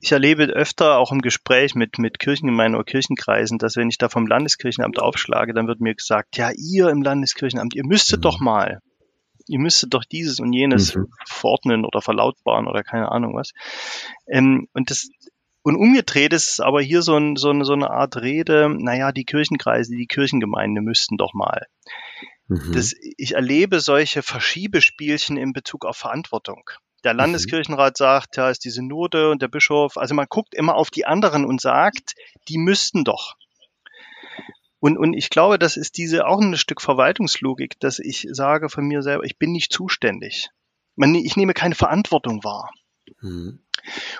[0.00, 4.08] Ich erlebe öfter auch im Gespräch mit, mit Kirchengemeinden oder Kirchenkreisen, dass wenn ich da
[4.08, 8.22] vom Landeskirchenamt aufschlage, dann wird mir gesagt, ja, ihr im Landeskirchenamt, ihr müsstet mhm.
[8.22, 8.80] doch mal,
[9.48, 11.06] ihr müsstet doch dieses und jenes mhm.
[11.26, 13.52] verordnen oder verlautbaren oder keine Ahnung was.
[14.26, 15.08] Ähm, und das,
[15.62, 19.12] und umgedreht ist es aber hier so, ein, so, eine, so eine Art Rede, naja,
[19.12, 21.66] die Kirchenkreise, die Kirchengemeinde müssten doch mal.
[22.46, 22.72] Mhm.
[22.72, 26.70] Das, ich erlebe solche Verschiebespielchen in Bezug auf Verantwortung.
[27.04, 27.18] Der mhm.
[27.18, 29.96] Landeskirchenrat sagt, ja, ist die Synode und der Bischof.
[29.96, 32.14] Also man guckt immer auf die anderen und sagt,
[32.48, 33.36] die müssten doch.
[34.80, 38.86] Und, und ich glaube, das ist diese auch ein Stück Verwaltungslogik, dass ich sage von
[38.86, 40.50] mir selber, ich bin nicht zuständig.
[40.94, 42.70] Man, ich nehme keine Verantwortung wahr.
[43.20, 43.60] Mhm.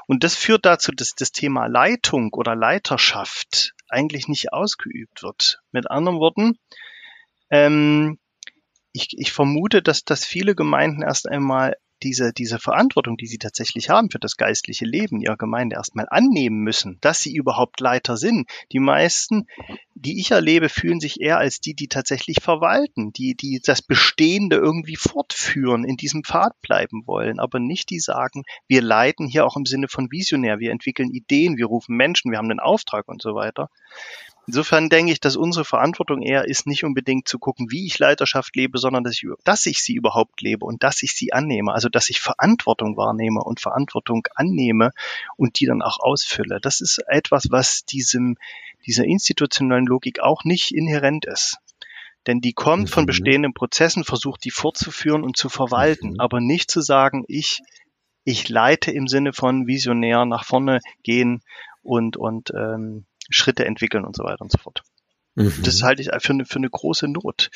[0.07, 5.61] Und das führt dazu, dass das Thema Leitung oder Leiterschaft eigentlich nicht ausgeübt wird.
[5.73, 6.59] Mit anderen Worten,
[7.51, 8.19] ähm,
[8.93, 13.91] ich, ich vermute, dass, dass viele Gemeinden erst einmal diese, diese Verantwortung, die sie tatsächlich
[13.91, 18.49] haben für das geistliche Leben ihrer Gemeinde erstmal annehmen müssen, dass sie überhaupt Leiter sind.
[18.73, 19.47] Die meisten,
[19.95, 24.57] die ich erlebe, fühlen sich eher als die, die tatsächlich verwalten, die, die das Bestehende
[24.57, 29.57] irgendwie fortführen, in diesem Pfad bleiben wollen, aber nicht die sagen, wir leiten hier auch
[29.57, 33.23] im Sinne von visionär, wir entwickeln Ideen, wir rufen Menschen, wir haben einen Auftrag und
[33.23, 33.71] so weiter.
[34.49, 38.57] Insofern denke ich, dass unsere Verantwortung eher ist, nicht unbedingt zu gucken, wie ich Leiterschaft
[38.57, 41.75] lebe, sondern dass ich, dass ich sie überhaupt lebe und dass ich sie annehme.
[41.75, 44.93] Also, dass ich Verantwortung wahrnehme und Verantwortung annehme
[45.37, 46.61] und die dann auch ausfülle.
[46.63, 48.39] Das ist etwas, was diesem,
[48.87, 51.59] dieser institutionellen Logik auch nicht inhärent ist.
[52.27, 52.89] Denn die kommt mhm.
[52.89, 56.21] von bestehenden Prozessen, versucht die fortzuführen und zu verwalten, mhm.
[56.21, 57.61] aber nicht zu sagen, ich,
[58.25, 61.43] ich leite im Sinne von visionär nach vorne gehen
[61.83, 64.83] und, und ähm, Schritte entwickeln und so weiter und so fort.
[65.39, 65.63] Mhm.
[65.63, 67.51] Das halte ich für eine, für eine große Not.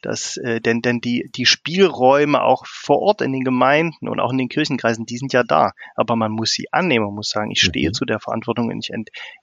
[0.00, 4.32] Dass, äh, denn, denn die, die Spielräume auch vor Ort in den Gemeinden und auch
[4.32, 5.72] in den Kirchenkreisen, die sind ja da.
[5.96, 7.94] Aber man muss sie annehmen, man muss sagen, ich stehe mhm.
[7.94, 8.90] zu der Verantwortung und ich,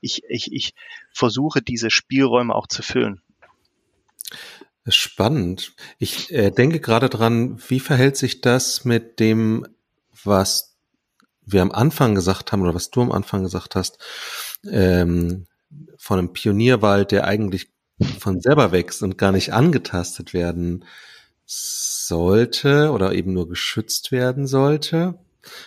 [0.01, 0.73] ich, ich, ich
[1.11, 3.21] versuche diese Spielräume auch zu füllen.
[4.87, 5.73] Spannend.
[5.99, 9.67] Ich äh, denke gerade dran, wie verhält sich das mit dem,
[10.23, 10.75] was
[11.45, 13.99] wir am Anfang gesagt haben oder was du am Anfang gesagt hast,
[14.69, 15.45] ähm,
[15.97, 17.69] von einem Pionierwald, der eigentlich
[18.19, 20.86] von selber wächst und gar nicht angetastet werden
[21.45, 25.19] sollte oder eben nur geschützt werden sollte.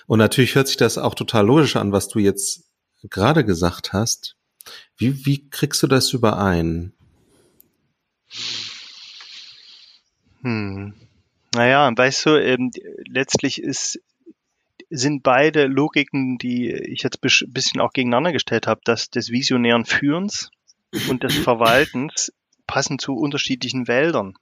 [0.06, 2.64] Und natürlich hört sich das auch total logisch an, was du jetzt
[3.04, 4.36] gerade gesagt hast.
[4.96, 6.92] Wie, wie kriegst du das überein?
[10.42, 10.94] Hm.
[11.54, 12.70] Naja, weißt du, ähm,
[13.06, 14.00] letztlich ist,
[14.90, 19.84] sind beide Logiken, die ich jetzt ein bisschen auch gegeneinander gestellt habe, dass des visionären
[19.84, 20.50] Führens
[21.08, 22.32] und des Verwaltens
[22.66, 24.34] passen zu unterschiedlichen Wäldern.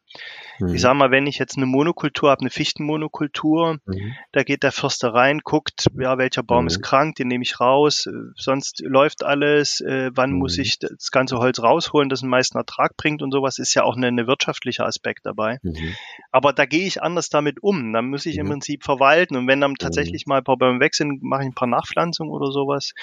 [0.59, 0.75] Mhm.
[0.75, 4.15] Ich sage mal, wenn ich jetzt eine Monokultur habe, eine Fichtenmonokultur, mhm.
[4.33, 6.69] da geht der Förster rein, guckt, ja, welcher Baum mhm.
[6.69, 10.63] ist krank, den nehme ich raus, äh, sonst läuft alles, äh, wann muss mhm.
[10.63, 13.97] ich das ganze Holz rausholen, das den meisten Ertrag bringt und sowas, ist ja auch
[13.97, 15.59] ein wirtschaftlicher Aspekt dabei.
[15.63, 15.95] Mhm.
[16.31, 17.93] Aber da gehe ich anders damit um.
[17.93, 18.51] Dann muss ich im mhm.
[18.51, 21.55] Prinzip verwalten und wenn dann tatsächlich mal ein paar Bäume weg sind, mache ich ein
[21.55, 22.95] paar Nachpflanzungen oder sowas,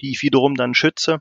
[0.00, 1.20] die ich wiederum dann schütze.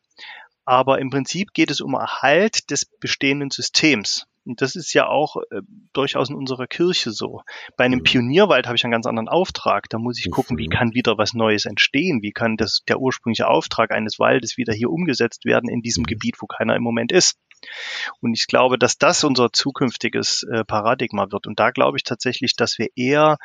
[0.69, 4.27] Aber im Prinzip geht es um Erhalt des bestehenden Systems.
[4.45, 5.61] Und das ist ja auch äh,
[5.93, 7.41] durchaus in unserer Kirche so.
[7.75, 8.03] Bei einem mhm.
[8.03, 9.89] Pionierwald habe ich einen ganz anderen Auftrag.
[9.89, 10.71] Da muss ich gucken, wie mhm.
[10.71, 12.21] kann wieder was Neues entstehen?
[12.21, 16.05] Wie kann das, der ursprüngliche Auftrag eines Waldes wieder hier umgesetzt werden in diesem mhm.
[16.05, 17.39] Gebiet, wo keiner im Moment ist?
[18.21, 21.47] Und ich glaube, dass das unser zukünftiges äh, Paradigma wird.
[21.47, 23.39] Und da glaube ich tatsächlich, dass wir eher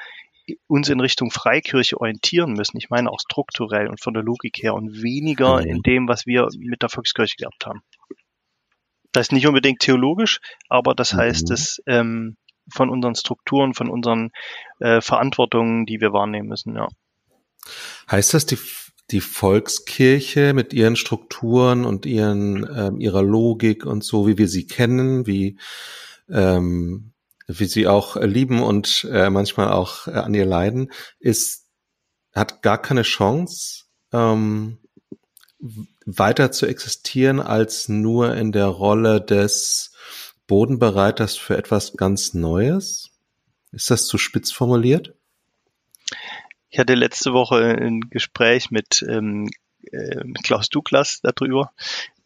[0.66, 2.76] uns in Richtung Freikirche orientieren müssen.
[2.76, 5.66] Ich meine auch strukturell und von der Logik her und weniger mhm.
[5.66, 7.80] in dem, was wir mit der Volkskirche gehabt haben.
[9.12, 11.54] Das ist nicht unbedingt theologisch, aber das heißt mhm.
[11.54, 12.36] es ähm,
[12.72, 14.30] von unseren Strukturen, von unseren
[14.80, 16.88] äh, Verantwortungen, die wir wahrnehmen müssen, ja.
[18.10, 18.58] Heißt das, die,
[19.10, 24.66] die Volkskirche mit ihren Strukturen und ihren, ähm, ihrer Logik und so, wie wir sie
[24.66, 25.58] kennen, wie
[26.28, 27.13] ähm,
[27.46, 31.66] wie sie auch äh, lieben und äh, manchmal auch äh, an ihr leiden, ist,
[32.34, 34.78] hat gar keine Chance, ähm,
[36.04, 39.92] weiter zu existieren als nur in der Rolle des
[40.46, 43.10] Bodenbereiters für etwas ganz Neues?
[43.72, 45.14] Ist das zu spitz formuliert?
[46.68, 49.48] Ich hatte letzte Woche ein Gespräch mit, ähm,
[49.90, 51.72] äh, Klaus Douglas darüber,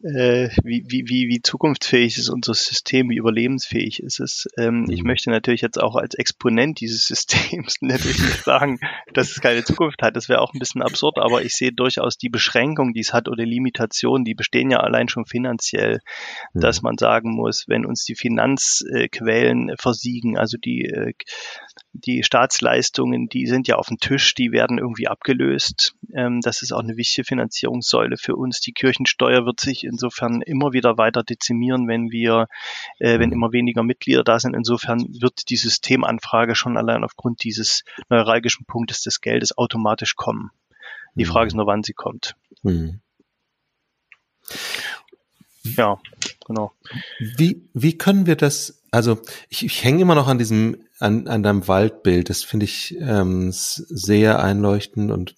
[0.01, 4.47] äh, wie, wie, wie, wie zukunftsfähig ist unser System, wie überlebensfähig ist es.
[4.57, 4.91] Ähm, mhm.
[4.91, 8.79] Ich möchte natürlich jetzt auch als Exponent dieses Systems natürlich nicht sagen,
[9.13, 10.15] dass es keine Zukunft hat.
[10.15, 13.27] Das wäre auch ein bisschen absurd, aber ich sehe durchaus die Beschränkung, die es hat
[13.27, 15.99] oder Limitationen, die bestehen ja allein schon finanziell,
[16.53, 16.61] mhm.
[16.61, 21.13] dass man sagen muss, wenn uns die Finanzquellen versiegen, also die äh,
[21.93, 25.95] die Staatsleistungen, die sind ja auf dem Tisch, die werden irgendwie abgelöst.
[26.13, 28.59] Ähm, das ist auch eine wichtige Finanzierungssäule für uns.
[28.61, 32.47] Die Kirchensteuer wird sich insofern immer wieder weiter dezimieren, wenn wir,
[32.99, 34.55] äh, wenn immer weniger Mitglieder da sind.
[34.55, 40.51] Insofern wird die Systemanfrage schon allein aufgrund dieses neuralgischen Punktes des Geldes automatisch kommen.
[41.15, 42.35] Die Frage ist nur, wann sie kommt.
[42.63, 43.01] Mhm.
[45.63, 45.99] Ja,
[46.45, 46.71] genau.
[47.19, 51.43] Wie, wie können wir das, also ich, ich hänge immer noch an diesem, an, an
[51.43, 55.35] deinem Waldbild, das finde ich ähm, sehr einleuchtend und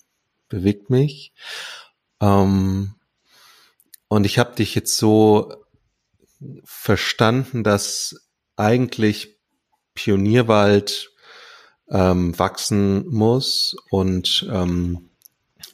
[0.50, 1.34] bewegt mich.
[2.20, 2.96] Ähm,
[4.12, 5.54] und ich habe dich jetzt so
[6.66, 9.40] verstanden, dass eigentlich
[9.94, 11.14] Pionierwald
[11.90, 15.12] ähm, wachsen muss und ähm,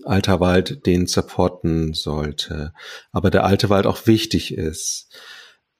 [0.04, 2.76] alter Wald den supporten sollte.
[3.12, 5.10] Aber der alte Wald auch wichtig ist.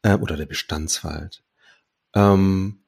[0.02, 1.44] Äh, oder der Bestandswald.
[2.16, 2.80] Ähm,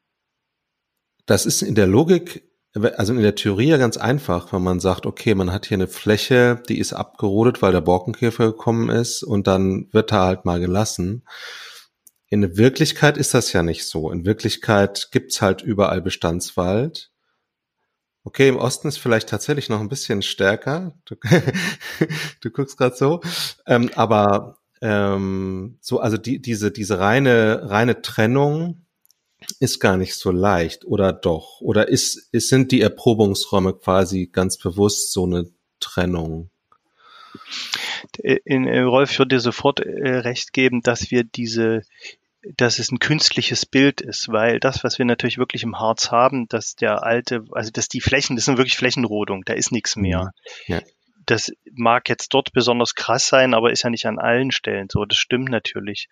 [1.27, 2.48] das ist in der Logik
[2.83, 5.87] also in der Theorie ja ganz einfach, wenn man sagt, okay, man hat hier eine
[5.87, 10.59] Fläche, die ist abgerodet, weil der Borkenkäfer gekommen ist und dann wird er halt mal
[10.59, 11.23] gelassen.
[12.27, 14.11] In der Wirklichkeit ist das ja nicht so.
[14.11, 17.11] In Wirklichkeit gibt's halt überall Bestandswald.
[18.23, 20.93] Okay, im Osten ist vielleicht tatsächlich noch ein bisschen stärker.
[21.05, 21.15] Du,
[22.41, 23.21] du guckst gerade so.
[23.65, 28.85] Ähm, aber ähm, so, also die, diese, diese reine, reine Trennung
[29.59, 31.59] ist gar nicht so leicht, oder doch?
[31.61, 36.49] Oder ist, ist, sind die Erprobungsräume quasi ganz bewusst so eine Trennung?
[38.17, 41.81] In, in Rolf würde dir sofort äh, recht geben, dass wir diese,
[42.55, 46.47] dass es ein künstliches Bild ist, weil das, was wir natürlich wirklich im Harz haben,
[46.47, 50.31] dass der alte, also dass die Flächen, das sind wirklich Flächenrodung, da ist nichts mehr.
[50.67, 50.81] Ja.
[51.25, 55.05] Das mag jetzt dort besonders krass sein, aber ist ja nicht an allen Stellen so.
[55.05, 56.07] Das stimmt natürlich,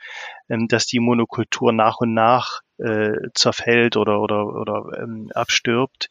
[0.49, 6.09] ähm, dass die Monokultur nach und nach äh, zerfällt oder, oder, oder ähm, abstirbt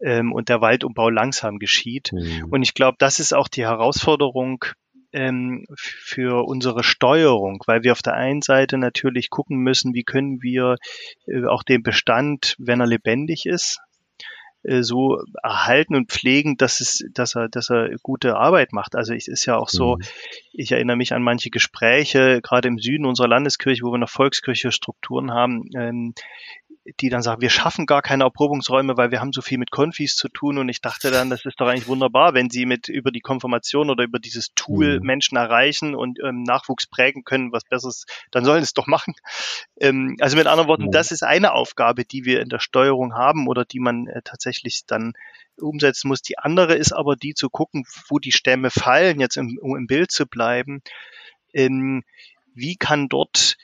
[0.00, 2.12] ähm, und der Waldumbau langsam geschieht.
[2.12, 2.48] Mhm.
[2.50, 4.64] Und ich glaube, das ist auch die Herausforderung
[5.12, 10.42] ähm, für unsere Steuerung, weil wir auf der einen Seite natürlich gucken müssen, wie können
[10.42, 10.76] wir
[11.26, 13.80] äh, auch den Bestand, wenn er lebendig ist,
[14.64, 18.94] so erhalten und pflegen, dass es, dass er, dass er gute Arbeit macht.
[18.94, 20.02] Also es ist ja auch so, mhm.
[20.52, 24.70] ich erinnere mich an manche Gespräche, gerade im Süden unserer Landeskirche, wo wir noch Volkskirche
[24.70, 26.14] Strukturen haben, ähm,
[27.00, 30.16] die dann sagen, wir schaffen gar keine Erprobungsräume, weil wir haben so viel mit Konfis
[30.16, 30.58] zu tun.
[30.58, 33.88] Und ich dachte dann, das ist doch eigentlich wunderbar, wenn sie mit über die Konfirmation
[33.88, 35.06] oder über dieses Tool mhm.
[35.06, 39.14] Menschen erreichen und ähm, Nachwuchs prägen können, was Besseres, dann sollen es doch machen.
[39.80, 40.90] Ähm, also mit anderen Worten, mhm.
[40.90, 44.82] das ist eine Aufgabe, die wir in der Steuerung haben oder die man äh, tatsächlich
[44.86, 45.12] dann
[45.56, 46.22] umsetzen muss.
[46.22, 49.86] Die andere ist aber die zu gucken, wo die Stämme fallen, jetzt im, um im
[49.86, 50.82] Bild zu bleiben.
[51.52, 52.02] Ähm,
[52.54, 53.56] wie kann dort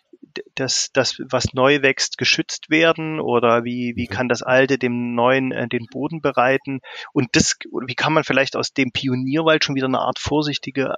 [0.55, 4.13] das, das, was neu wächst, geschützt werden oder wie, wie mhm.
[4.13, 6.81] kann das Alte dem Neuen äh, den Boden bereiten
[7.13, 10.95] und das, wie kann man vielleicht aus dem Pionierwald schon wieder eine Art vorsichtige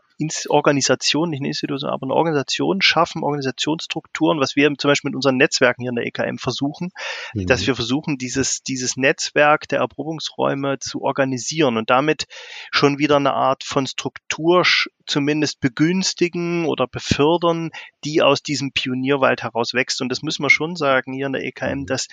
[0.48, 5.36] Organisation, nicht eine Institution, aber eine Organisation schaffen, Organisationsstrukturen, was wir zum Beispiel mit unseren
[5.36, 6.92] Netzwerken hier in der EKM versuchen,
[7.34, 7.46] mhm.
[7.46, 12.26] dass wir versuchen, dieses, dieses Netzwerk der Erprobungsräume zu organisieren und damit
[12.70, 14.64] schon wieder eine Art von Struktur
[15.06, 17.70] zumindest begünstigen oder befördern,
[18.04, 18.72] die aus diesem
[19.10, 20.00] Pionierwald heraus wächst.
[20.00, 21.86] Und das müssen wir schon sagen hier in der EKM, mhm.
[21.86, 22.08] dass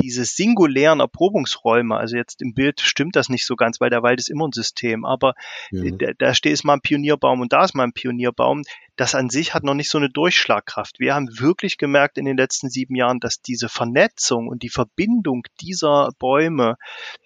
[0.00, 4.18] diese singulären Erprobungsräume, also jetzt im Bild stimmt das nicht so ganz, weil der Wald
[4.18, 5.34] ist immer ein System, aber
[5.70, 5.98] mhm.
[5.98, 8.62] da, da steht mal ein Pionierbaum und da ist mal ein Pionierbaum.
[9.00, 11.00] Das an sich hat noch nicht so eine Durchschlagkraft.
[11.00, 15.44] Wir haben wirklich gemerkt in den letzten sieben Jahren, dass diese Vernetzung und die Verbindung
[15.58, 16.76] dieser Bäume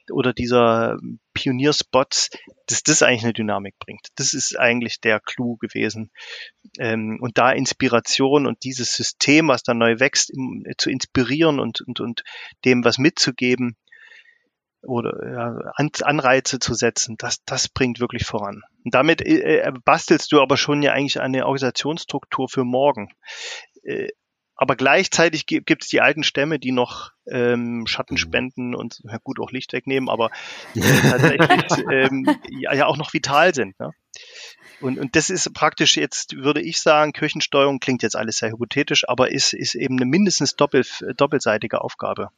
[0.09, 0.99] oder dieser
[1.33, 2.31] Pionierspots,
[2.69, 4.07] dass das eigentlich eine Dynamik bringt.
[4.15, 6.13] Das ist eigentlich der Clou gewesen.
[6.79, 10.33] Ähm, und da Inspiration und dieses System, was da neu wächst,
[10.79, 12.23] zu inspirieren und, und, und
[12.65, 13.77] dem was mitzugeben
[14.87, 18.63] oder ja, Anreize zu setzen, das, das bringt wirklich voran.
[18.85, 23.13] Und damit äh, äh, bastelst du aber schon ja eigentlich eine Organisationsstruktur für morgen.
[23.83, 24.09] Äh,
[24.57, 28.19] aber gleichzeitig gibt es die alten Stämme, die noch ähm, Schatten mhm.
[28.19, 30.31] spenden und ja gut auch Licht wegnehmen, aber
[30.75, 33.79] äh, tatsächlich ähm, ja, ja auch noch vital sind.
[33.81, 33.91] Ne?
[34.81, 39.09] Und, und das ist praktisch jetzt, würde ich sagen, Kirchensteuerung klingt jetzt alles sehr hypothetisch,
[39.09, 40.85] aber ist, ist eben eine mindestens doppel,
[41.17, 42.29] doppelseitige Aufgabe.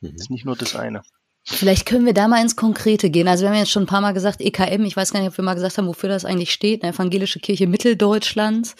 [0.00, 0.14] Mhm.
[0.16, 1.02] Ist nicht nur das eine.
[1.44, 3.26] Vielleicht können wir da mal ins Konkrete gehen.
[3.26, 5.36] Also wir haben jetzt schon ein paar Mal gesagt, EKM, ich weiß gar nicht, ob
[5.36, 8.76] wir mal gesagt haben, wofür das eigentlich steht, eine evangelische Kirche Mitteldeutschlands.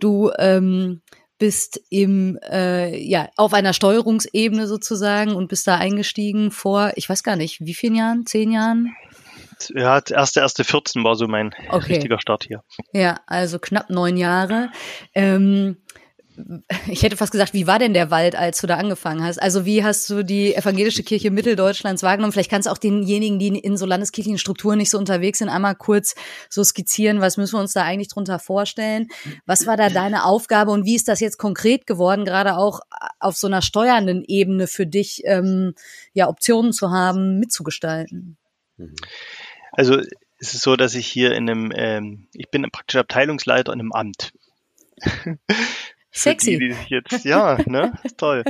[0.00, 1.02] Du ähm,
[1.38, 7.22] bist im äh, ja auf einer Steuerungsebene sozusagen und bist da eingestiegen vor, ich weiß
[7.22, 8.26] gar nicht, wie vielen Jahren?
[8.26, 8.94] Zehn Jahren?
[9.74, 11.94] Ja, erste erste 14 war so mein okay.
[11.94, 12.62] richtiger Start hier.
[12.92, 14.70] Ja, also knapp neun Jahre.
[15.14, 15.78] Ähm,
[16.86, 19.40] ich hätte fast gesagt, wie war denn der Wald, als du da angefangen hast?
[19.40, 22.32] Also wie hast du die evangelische Kirche Mitteldeutschlands wahrgenommen?
[22.32, 25.74] Vielleicht kannst du auch denjenigen, die in so landeskirchlichen Strukturen nicht so unterwegs sind, einmal
[25.74, 26.14] kurz
[26.48, 29.08] so skizzieren, was müssen wir uns da eigentlich drunter vorstellen?
[29.46, 32.80] Was war da deine Aufgabe und wie ist das jetzt konkret geworden, gerade auch
[33.18, 35.74] auf so einer steuernden Ebene für dich, ähm,
[36.12, 38.36] ja, Optionen zu haben, mitzugestalten?
[39.72, 39.98] Also
[40.38, 43.92] es ist so, dass ich hier in einem, ähm, ich bin praktisch Abteilungsleiter in einem
[43.92, 44.32] Amt.
[46.18, 46.58] Sexy.
[46.58, 47.92] Die, die jetzt, ja, ne?
[48.16, 48.44] Toll.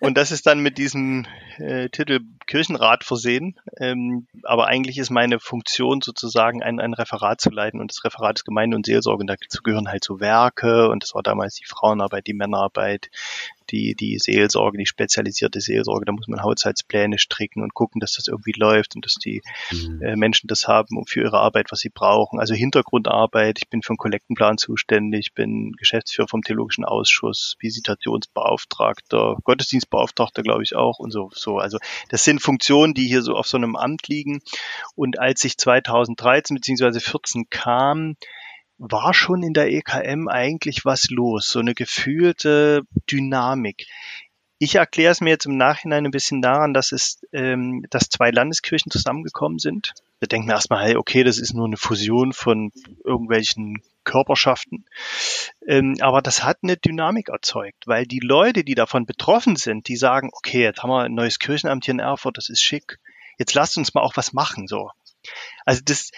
[0.00, 3.58] Und das ist dann mit diesem äh, Titel Kirchenrat versehen.
[3.78, 8.38] Ähm, aber eigentlich ist meine Funktion sozusagen ein, ein Referat zu leiten und das Referat
[8.38, 11.64] ist Gemeinde und Seelsorge und dazu gehören halt so Werke und das war damals die
[11.64, 13.08] Frauenarbeit, die Männerarbeit,
[13.70, 18.28] die, die Seelsorge, die spezialisierte Seelsorge, da muss man Haushaltspläne stricken und gucken, dass das
[18.28, 20.02] irgendwie läuft und dass die mhm.
[20.02, 22.38] äh, Menschen das haben für ihre Arbeit, was sie brauchen.
[22.38, 30.42] Also Hintergrundarbeit, ich bin für einen Kollektenplan zuständig, bin Geschäftsführer vom Theologischen Ausschuss, Visitationsbeauftragter, Gottesdienstbeauftragter,
[30.42, 31.58] glaube ich auch und so, so.
[31.58, 34.40] Also das sind Funktionen, die hier so auf so einem Amt liegen.
[34.94, 37.00] Und als ich 2013 bzw.
[37.00, 38.16] 14 kam,
[38.78, 43.86] war schon in der EKM eigentlich was los, so eine gefühlte Dynamik.
[44.58, 48.30] Ich erkläre es mir jetzt im Nachhinein ein bisschen daran, dass es, ähm, dass zwei
[48.30, 49.92] Landeskirchen zusammengekommen sind.
[50.20, 52.72] Wir denken erstmal, hey, okay, das ist nur eine Fusion von
[53.04, 54.84] irgendwelchen Körperschaften.
[55.66, 59.96] Ähm, aber das hat eine Dynamik erzeugt, weil die Leute, die davon betroffen sind, die
[59.96, 62.98] sagen, okay, jetzt haben wir ein neues Kirchenamt hier in Erfurt, das ist schick.
[63.38, 64.90] Jetzt lasst uns mal auch was machen, so.
[65.64, 66.10] Also das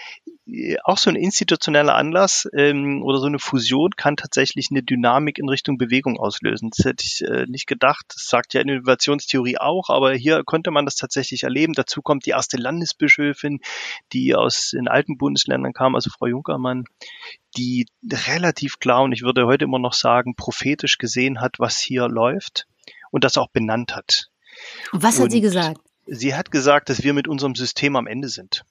[0.83, 5.49] auch so ein institutioneller Anlass ähm, oder so eine Fusion kann tatsächlich eine Dynamik in
[5.49, 6.69] Richtung Bewegung auslösen.
[6.75, 8.05] Das hätte ich äh, nicht gedacht.
[8.13, 11.73] Das sagt ja Innovationstheorie auch, aber hier konnte man das tatsächlich erleben.
[11.73, 13.59] Dazu kommt die erste Landesbischöfin,
[14.13, 16.85] die aus den alten Bundesländern kam, also Frau Junkermann,
[17.57, 22.07] die relativ klar und ich würde heute immer noch sagen, prophetisch gesehen hat, was hier
[22.07, 22.67] läuft
[23.11, 24.29] und das auch benannt hat.
[24.93, 25.81] Was und hat sie gesagt?
[26.05, 28.63] Sie hat gesagt, dass wir mit unserem System am Ende sind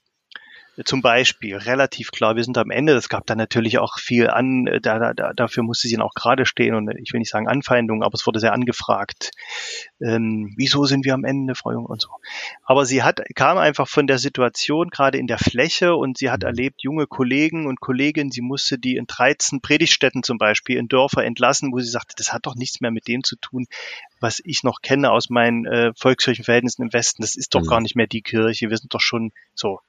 [0.84, 2.94] zum Beispiel relativ klar, wir sind am Ende.
[2.94, 6.44] Es gab da natürlich auch viel an, da, da, dafür musste sie dann auch gerade
[6.44, 9.30] stehen und ich will nicht sagen Anfeindungen, aber es wurde sehr angefragt.
[10.00, 12.10] Ähm, wieso sind wir am Ende, Frau Jung und so.
[12.64, 16.42] Aber sie hat, kam einfach von der Situation gerade in der Fläche und sie hat
[16.42, 21.24] erlebt, junge Kollegen und Kolleginnen, sie musste die in 13 Predigtstätten zum Beispiel in Dörfer
[21.24, 23.66] entlassen, wo sie sagte, das hat doch nichts mehr mit dem zu tun,
[24.20, 27.22] was ich noch kenne aus meinen äh, Volkskirchenverhältnissen im Westen.
[27.22, 27.68] Das ist doch mhm.
[27.68, 28.70] gar nicht mehr die Kirche.
[28.70, 29.80] Wir sind doch schon so.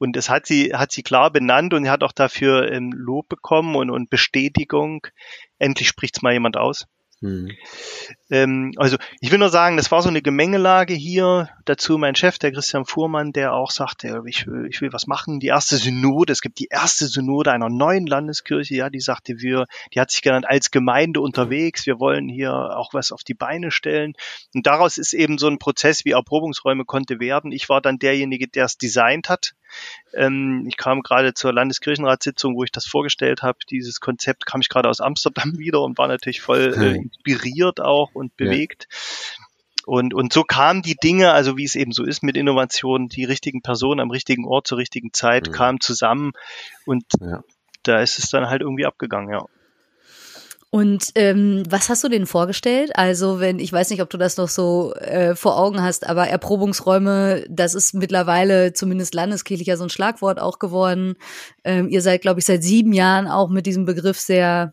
[0.00, 3.76] Und es hat sie, hat sie klar benannt und hat auch dafür ähm, Lob bekommen
[3.76, 5.06] und, und Bestätigung.
[5.58, 6.86] Endlich spricht's mal jemand aus.
[7.22, 7.50] Mhm.
[8.30, 11.50] Ähm, also ich will nur sagen, das war so eine Gemengelage hier.
[11.66, 15.38] Dazu mein Chef, der Christian Fuhrmann, der auch sagte, ich will, ich will was machen.
[15.38, 19.66] Die erste Synode, es gibt die erste Synode einer neuen Landeskirche, ja, die sagte wir,
[19.92, 21.84] die hat sich genannt als Gemeinde unterwegs.
[21.84, 24.14] Wir wollen hier auch was auf die Beine stellen.
[24.54, 27.52] Und daraus ist eben so ein Prozess wie Erprobungsräume konnte werden.
[27.52, 29.52] Ich war dann derjenige, der es designt hat.
[30.14, 33.58] Ähm, ich kam gerade zur Landeskirchenratssitzung, wo ich das vorgestellt habe.
[33.70, 38.10] Dieses Konzept kam ich gerade aus Amsterdam wieder und war natürlich voll äh, inspiriert auch
[38.14, 38.88] und bewegt.
[38.90, 39.46] Ja.
[39.86, 43.24] Und, und so kamen die Dinge, also wie es eben so ist mit Innovation, die
[43.24, 45.52] richtigen Personen am richtigen Ort zur richtigen Zeit mhm.
[45.52, 46.32] kamen zusammen
[46.84, 47.42] und ja.
[47.82, 49.46] da ist es dann halt irgendwie abgegangen, ja.
[50.72, 52.92] Und ähm, was hast du denen vorgestellt?
[52.94, 56.28] Also, wenn, ich weiß nicht, ob du das noch so äh, vor Augen hast, aber
[56.28, 61.16] Erprobungsräume, das ist mittlerweile zumindest landeskirchlich ja so ein Schlagwort auch geworden.
[61.64, 64.72] Ähm, ihr seid, glaube ich, seit sieben Jahren auch mit diesem Begriff sehr,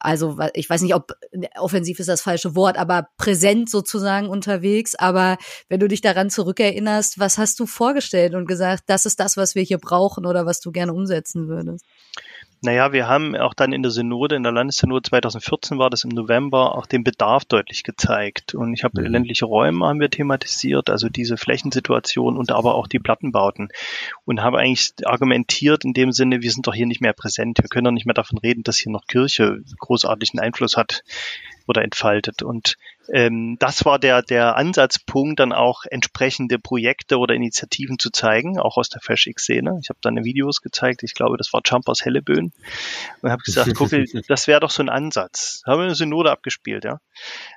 [0.00, 1.12] also ich weiß nicht, ob
[1.56, 4.96] offensiv ist das falsche Wort, aber präsent sozusagen unterwegs.
[4.96, 9.36] Aber wenn du dich daran zurückerinnerst, was hast du vorgestellt und gesagt, das ist das,
[9.36, 11.84] was wir hier brauchen oder was du gerne umsetzen würdest?
[12.64, 16.10] Naja, wir haben auch dann in der Synode, in der Landessynode 2014 war das im
[16.10, 18.54] November, auch den Bedarf deutlich gezeigt.
[18.54, 19.08] Und ich habe mhm.
[19.08, 23.70] ländliche Räume haben wir thematisiert, also diese Flächensituation und aber auch die Plattenbauten.
[24.24, 27.58] Und habe eigentlich argumentiert in dem Sinne, wir sind doch hier nicht mehr präsent.
[27.60, 31.02] Wir können doch nicht mehr davon reden, dass hier noch Kirche großartigen Einfluss hat
[31.66, 32.44] oder entfaltet.
[32.44, 32.76] Und
[33.08, 38.76] ähm, das war der, der Ansatzpunkt, dann auch entsprechende Projekte oder Initiativen zu zeigen, auch
[38.76, 39.78] aus der FreshX-Szene.
[39.82, 42.52] Ich habe dann Videos gezeigt, ich glaube, das war Jumpers Helleböen
[43.22, 43.90] und habe gesagt, guck,
[44.28, 45.62] das wäre doch so ein Ansatz.
[45.66, 47.00] Haben wir eine Synode abgespielt, ja.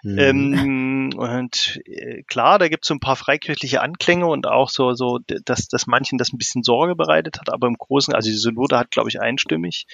[0.03, 0.19] Mhm.
[0.19, 4.93] Ähm, und äh, klar, da gibt es so ein paar freikirchliche Anklänge und auch so,
[4.93, 8.35] so dass, dass manchen das ein bisschen Sorge bereitet hat, aber im Großen, also die
[8.35, 9.85] Synode hat, glaube ich, einstimmig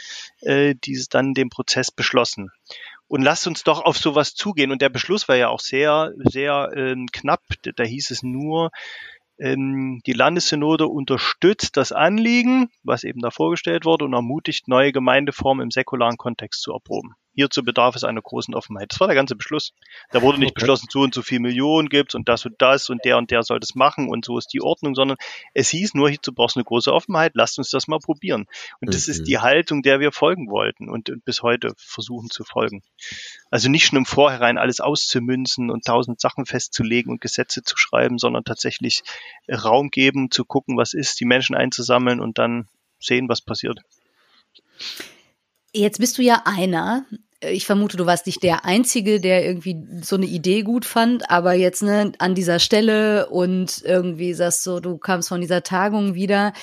[0.41, 2.51] äh, dieses dann den Prozess beschlossen
[3.11, 4.71] und lasst uns doch auf sowas zugehen.
[4.71, 7.41] Und der Beschluss war ja auch sehr, sehr ähm, knapp.
[7.75, 8.71] Da hieß es nur,
[9.37, 15.65] ähm, die Landessynode unterstützt das Anliegen, was eben da vorgestellt wurde, und ermutigt, neue Gemeindeformen
[15.65, 17.11] im säkularen Kontext zu erproben.
[17.33, 18.91] Hierzu bedarf es einer großen Offenheit.
[18.91, 19.73] Das war der ganze Beschluss.
[20.11, 20.59] Da wurde nicht okay.
[20.59, 23.43] beschlossen, so und so viel Millionen gibt's und das und das und der und der
[23.43, 25.17] soll das machen und so ist die Ordnung, sondern
[25.53, 28.47] es hieß nur, hierzu brauchst du eine große Offenheit, lasst uns das mal probieren.
[28.81, 28.91] Und mhm.
[28.91, 29.25] das ist mhm.
[29.25, 32.83] die Haltung, der wir folgen wollten und, und bis heute versuchen zu folgen.
[33.49, 38.17] Also nicht schon im Vorhinein alles auszumünzen und tausend Sachen festzulegen und Gesetze zu schreiben,
[38.17, 39.03] sondern tatsächlich
[39.49, 42.67] Raum geben, zu gucken, was ist, die Menschen einzusammeln und dann
[42.99, 43.79] sehen, was passiert.
[45.73, 47.05] Jetzt bist du ja einer.
[47.43, 51.53] Ich vermute, du warst nicht der Einzige, der irgendwie so eine Idee gut fand, aber
[51.53, 56.53] jetzt ne, an dieser Stelle und irgendwie sagst so, du kamst von dieser Tagung wieder.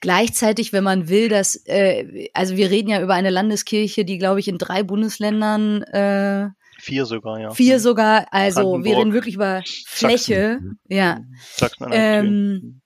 [0.00, 4.38] Gleichzeitig, wenn man will, dass, äh, also wir reden ja über eine Landeskirche, die, glaube
[4.38, 6.50] ich, in drei Bundesländern äh,
[6.80, 7.50] Vier sogar, ja.
[7.50, 10.60] Vier sogar, also wir reden wirklich über Fläche.
[10.60, 10.80] Sachsen.
[10.88, 11.20] Ja.
[11.56, 12.80] Sachsen ähm,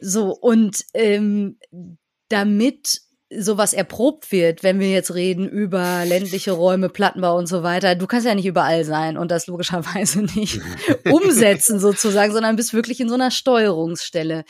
[0.00, 1.58] so, und ähm,
[2.28, 3.00] damit
[3.30, 7.94] sowas erprobt wird, wenn wir jetzt reden über ländliche Räume, Plattenbau und so weiter.
[7.94, 10.60] Du kannst ja nicht überall sein und das logischerweise nicht
[11.10, 14.44] umsetzen sozusagen, sondern bist wirklich in so einer Steuerungsstelle.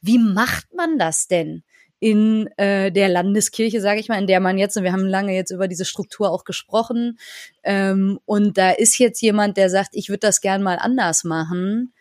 [0.00, 1.62] Wie macht man das denn?
[2.00, 5.34] in äh, der Landeskirche, sage ich mal, in der man jetzt, und wir haben lange
[5.34, 7.18] jetzt über diese Struktur auch gesprochen,
[7.64, 11.92] ähm, und da ist jetzt jemand, der sagt, ich würde das gern mal anders machen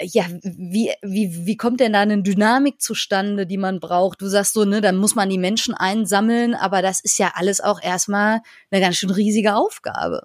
[0.00, 4.22] ja, wie, wie, wie kommt denn da eine Dynamik zustande, die man braucht?
[4.22, 7.60] Du sagst so, ne, dann muss man die Menschen einsammeln, aber das ist ja alles
[7.60, 10.22] auch erstmal eine ganz schön riesige Aufgabe.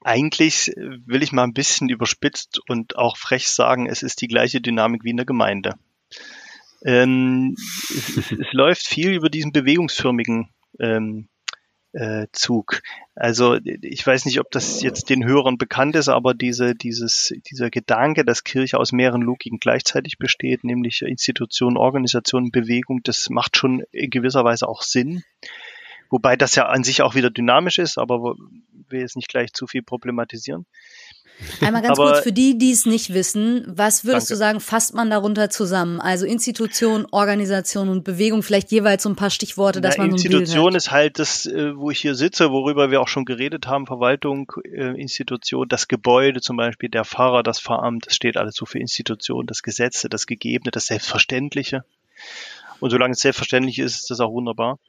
[0.00, 4.60] Eigentlich will ich mal ein bisschen überspitzt und auch frech sagen, es ist die gleiche
[4.60, 5.74] Dynamik wie in der Gemeinde.
[6.84, 7.54] Ähm,
[7.90, 10.48] es, es, läuft viel über diesen bewegungsförmigen
[10.80, 11.28] ähm,
[11.92, 12.82] äh, Zug.
[13.14, 17.70] Also ich weiß nicht, ob das jetzt den Hörern bekannt ist, aber diese, dieses, dieser
[17.70, 23.84] Gedanke, dass Kirche aus mehreren Logiken gleichzeitig besteht, nämlich Institution, Organisation, Bewegung, das macht schon
[23.92, 25.22] in gewisser Weise auch Sinn.
[26.10, 28.36] Wobei das ja an sich auch wieder dynamisch ist, aber
[28.88, 30.66] will jetzt nicht gleich zu viel problematisieren.
[31.60, 34.34] Einmal ganz kurz für die, die es nicht wissen, was würdest danke.
[34.34, 36.00] du sagen, fasst man darunter zusammen?
[36.00, 40.14] Also Institution, Organisation und Bewegung, vielleicht jeweils so ein paar Stichworte, dass Na, man so
[40.14, 40.76] ein Institution Bild hat.
[40.76, 44.52] ist halt das, äh, wo ich hier sitze, worüber wir auch schon geredet haben, Verwaltung,
[44.64, 48.78] äh, Institution, das Gebäude zum Beispiel, der Fahrer, das Fahramt, das steht alles so für
[48.78, 51.84] Institution, das Gesetze, das Gegebene, das Selbstverständliche.
[52.82, 54.80] Und solange es selbstverständlich ist, ist das auch wunderbar.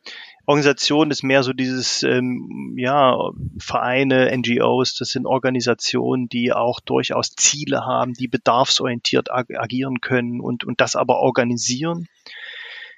[0.48, 3.16] Organisation ist mehr so dieses, ähm, ja,
[3.60, 10.42] Vereine, NGOs, das sind Organisationen, die auch durchaus Ziele haben, die bedarfsorientiert ag agieren können
[10.42, 12.08] und, und das aber organisieren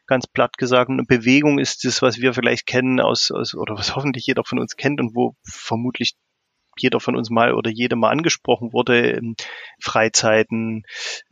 [0.07, 0.89] ganz platt gesagt.
[0.89, 4.59] Eine Bewegung ist das, was wir vielleicht kennen aus, aus, oder was hoffentlich jeder von
[4.59, 6.15] uns kennt und wo vermutlich
[6.79, 9.35] jeder von uns mal oder jede mal angesprochen wurde, ähm,
[9.79, 10.83] Freizeiten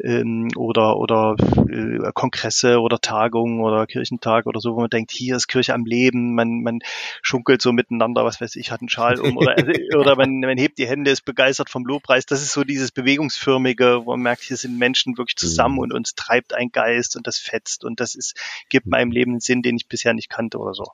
[0.03, 1.35] ähm, oder, oder
[1.69, 5.85] äh, Kongresse oder Tagungen oder Kirchentag oder so, wo man denkt, hier ist Kirche am
[5.85, 6.79] Leben, man, man
[7.21, 10.57] schunkelt so miteinander, was weiß ich, hat einen Schal um oder, also, oder man, man
[10.57, 12.25] hebt die Hände, ist begeistert vom Lobpreis.
[12.25, 15.81] Das ist so dieses Bewegungsförmige, wo man merkt, hier sind Menschen wirklich zusammen mhm.
[15.81, 18.35] und uns treibt ein Geist und das fetzt und das ist,
[18.69, 20.85] gibt meinem Leben einen Sinn, den ich bisher nicht kannte oder so.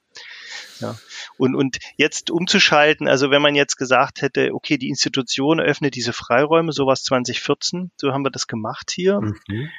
[0.80, 0.98] Ja.
[1.38, 6.14] Und, und jetzt umzuschalten, also wenn man jetzt gesagt hätte, okay, die Institution eröffnet diese
[6.14, 9.22] Freiräume, sowas 2014, so haben wir das gemacht hier.
[9.22, 9.70] Mhm.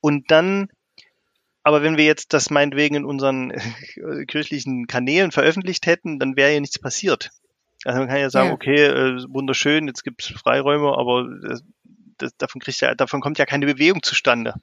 [0.00, 0.68] Und dann,
[1.62, 6.52] aber wenn wir jetzt das meinetwegen in unseren äh, kirchlichen Kanälen veröffentlicht hätten, dann wäre
[6.52, 7.30] ja nichts passiert.
[7.84, 8.54] Also man kann ja sagen, ja.
[8.54, 11.62] okay, äh, wunderschön, jetzt gibt es Freiräume, aber das,
[12.18, 14.54] das, davon, kriegt ja, davon kommt ja keine Bewegung zustande.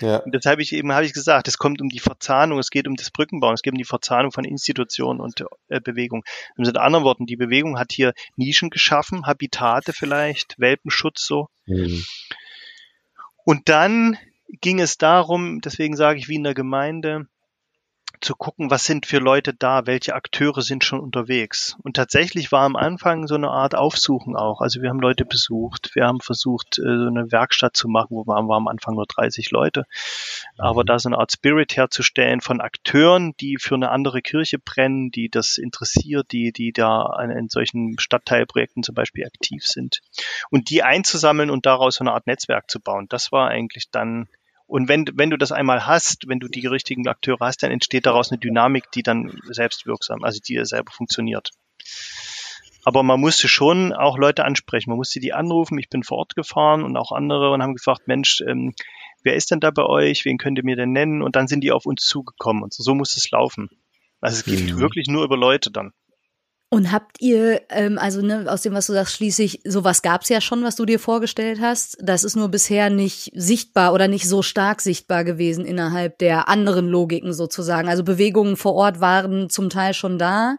[0.00, 0.18] Ja.
[0.18, 2.88] Und das habe ich eben, habe ich gesagt, es kommt um die Verzahnung, es geht
[2.88, 6.24] um das Brückenbauen, es geht um die Verzahnung von Institutionen und äh, Bewegung.
[6.56, 11.48] Mit anderen Worten, die Bewegung hat hier Nischen geschaffen, Habitate vielleicht, Welpenschutz so.
[11.66, 12.04] Mhm.
[13.44, 14.18] Und dann
[14.60, 17.26] ging es darum, deswegen sage ich wie in der Gemeinde,
[18.20, 21.76] zu gucken, was sind für Leute da, welche Akteure sind schon unterwegs.
[21.82, 24.60] Und tatsächlich war am Anfang so eine Art Aufsuchen auch.
[24.60, 28.26] Also wir haben Leute besucht, wir haben versucht, äh, so eine Werkstatt zu machen, wo
[28.26, 29.86] waren wir am Anfang nur 30 Leute.
[30.58, 30.86] Aber mhm.
[30.86, 35.28] da so eine Art Spirit herzustellen von Akteuren, die für eine andere Kirche brennen, die
[35.28, 40.00] das interessiert, die, die da in solchen Stadtteilprojekten zum Beispiel aktiv sind.
[40.50, 43.06] Und die einzusammeln und daraus so eine Art Netzwerk zu bauen.
[43.08, 44.28] Das war eigentlich dann
[44.66, 48.06] und wenn, wenn du das einmal hast, wenn du die richtigen Akteure hast, dann entsteht
[48.06, 51.50] daraus eine Dynamik, die dann selbstwirksam, also die selber funktioniert.
[52.84, 54.90] Aber man musste schon auch Leute ansprechen.
[54.90, 55.76] Man musste die anrufen.
[55.78, 58.74] Ich bin vor Ort gefahren und auch andere und haben gefragt, Mensch, ähm,
[59.24, 60.24] wer ist denn da bei euch?
[60.24, 61.20] Wen könnt ihr mir denn nennen?
[61.20, 62.62] Und dann sind die auf uns zugekommen.
[62.62, 63.70] Und so, so muss es laufen.
[64.20, 64.78] Also es geht mhm.
[64.78, 65.92] wirklich nur über Leute dann.
[66.68, 70.28] Und habt ihr, ähm, also ne, aus dem, was du sagst, schließlich, sowas gab es
[70.28, 71.96] ja schon, was du dir vorgestellt hast.
[72.00, 76.88] Das ist nur bisher nicht sichtbar oder nicht so stark sichtbar gewesen innerhalb der anderen
[76.88, 77.88] Logiken sozusagen.
[77.88, 80.56] Also Bewegungen vor Ort waren zum Teil schon da.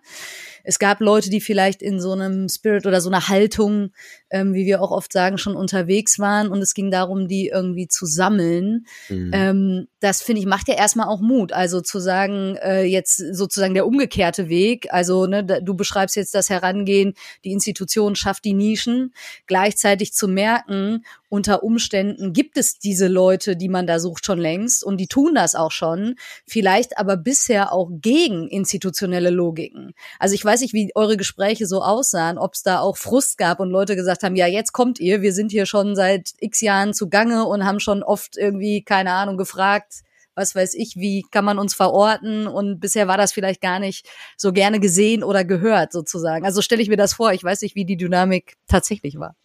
[0.63, 3.91] Es gab Leute, die vielleicht in so einem Spirit oder so einer Haltung,
[4.29, 7.87] ähm, wie wir auch oft sagen, schon unterwegs waren und es ging darum, die irgendwie
[7.87, 8.85] zu sammeln.
[9.09, 9.31] Mhm.
[9.33, 11.53] Ähm, das finde ich macht ja erstmal auch Mut.
[11.53, 14.87] Also zu sagen, äh, jetzt sozusagen der umgekehrte Weg.
[14.91, 17.13] Also ne, du beschreibst jetzt das Herangehen,
[17.43, 19.13] die Institution schafft die Nischen,
[19.45, 24.83] gleichzeitig zu merken, unter Umständen gibt es diese Leute, die man da sucht, schon längst
[24.83, 26.15] und die tun das auch schon,
[26.45, 29.93] vielleicht aber bisher auch gegen institutionelle Logiken.
[30.19, 33.59] Also ich weiß nicht, wie eure Gespräche so aussahen, ob es da auch Frust gab
[33.59, 36.93] und Leute gesagt haben, ja, jetzt kommt ihr, wir sind hier schon seit x Jahren
[36.93, 40.01] zugange und haben schon oft irgendwie, keine Ahnung, gefragt,
[40.35, 44.07] was weiß ich, wie kann man uns verorten und bisher war das vielleicht gar nicht
[44.37, 46.45] so gerne gesehen oder gehört sozusagen.
[46.45, 49.35] Also stelle ich mir das vor, ich weiß nicht, wie die Dynamik tatsächlich war.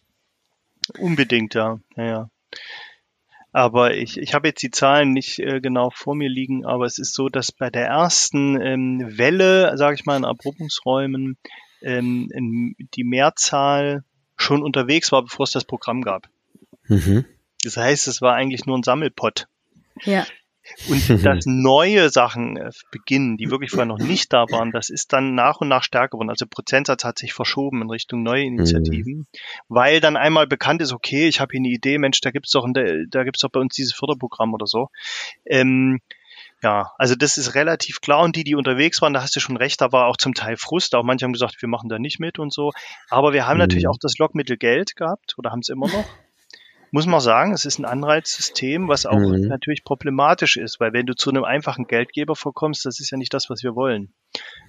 [0.99, 1.79] Unbedingt, ja.
[1.95, 2.29] ja, ja.
[3.51, 6.97] Aber ich, ich habe jetzt die Zahlen nicht äh, genau vor mir liegen, aber es
[6.97, 11.37] ist so, dass bei der ersten ähm, Welle, sage ich mal, in Erprobungsräumen
[11.81, 14.03] ähm, die Mehrzahl
[14.43, 16.27] schon unterwegs war, bevor es das Programm gab.
[16.87, 17.25] Mhm.
[17.63, 19.47] Das heißt, es war eigentlich nur ein Sammelpott.
[20.03, 20.25] Ja.
[20.89, 25.11] Und dass neue Sachen äh, beginnen, die wirklich vorher noch nicht da waren, das ist
[25.11, 26.29] dann nach und nach stärker geworden.
[26.29, 29.27] Also Prozentsatz hat sich verschoben in Richtung neue Initiativen, mhm.
[29.67, 32.67] weil dann einmal bekannt ist, okay, ich habe hier eine Idee, Mensch, da gibt's doch,
[32.73, 34.89] da gibt's doch bei uns dieses Förderprogramm oder so.
[35.45, 35.99] Ähm,
[36.63, 39.57] ja, also das ist relativ klar und die, die unterwegs waren, da hast du schon
[39.57, 42.19] recht, da war auch zum Teil Frust, auch manche haben gesagt, wir machen da nicht
[42.19, 42.71] mit und so.
[43.09, 43.63] Aber wir haben mhm.
[43.63, 46.05] natürlich auch das Lockmittel Geld gehabt oder haben es immer noch
[46.93, 49.47] muss man sagen, es ist ein Anreizsystem, was auch mhm.
[49.47, 53.33] natürlich problematisch ist, weil wenn du zu einem einfachen Geldgeber vorkommst, das ist ja nicht
[53.33, 54.13] das, was wir wollen.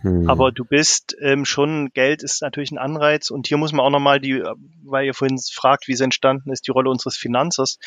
[0.02, 0.28] Hm.
[0.28, 3.90] Aber du bist ähm, schon, Geld ist natürlich ein Anreiz und hier muss man auch
[3.90, 4.42] nochmal die,
[4.84, 7.78] weil ihr vorhin fragt, wie es entstanden ist, die Rolle unseres Finanzers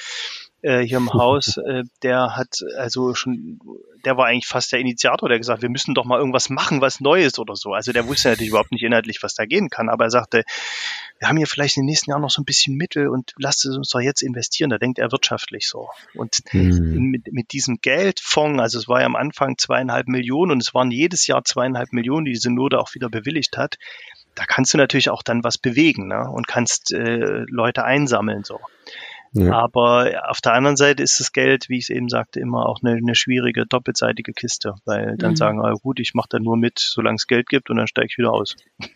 [0.64, 3.60] äh, hier im Haus, äh, der hat also schon,
[4.04, 7.00] der war eigentlich fast der Initiator, der gesagt, wir müssen doch mal irgendwas machen, was
[7.00, 7.74] Neues oder so.
[7.74, 10.44] Also der wusste natürlich überhaupt nicht inhaltlich, was da gehen kann, aber er sagte,
[11.20, 13.66] wir haben hier vielleicht in den nächsten Jahren noch so ein bisschen Mittel und lasst
[13.66, 14.70] es uns doch jetzt investieren.
[14.70, 15.90] Da denkt er wirtschaftlich so.
[16.14, 17.10] Und hm.
[17.12, 20.92] mit, mit diesem Geldfonds, also es war ja am Anfang zweieinhalb Millionen und es waren
[20.92, 23.78] jedes Jahr zweieinhalb Millionen, die die Synode auch wieder bewilligt hat.
[24.36, 26.30] Da kannst du natürlich auch dann was bewegen ne?
[26.30, 28.60] und kannst äh, Leute einsammeln so.
[29.34, 29.54] Ja.
[29.54, 32.80] Aber auf der anderen Seite ist das Geld, wie ich es eben sagte, immer auch
[32.82, 35.36] eine, eine schwierige doppelseitige Kiste, weil dann mhm.
[35.36, 38.08] sagen, ah, gut, ich mache da nur mit, solange es Geld gibt und dann steige
[38.10, 38.56] ich wieder aus.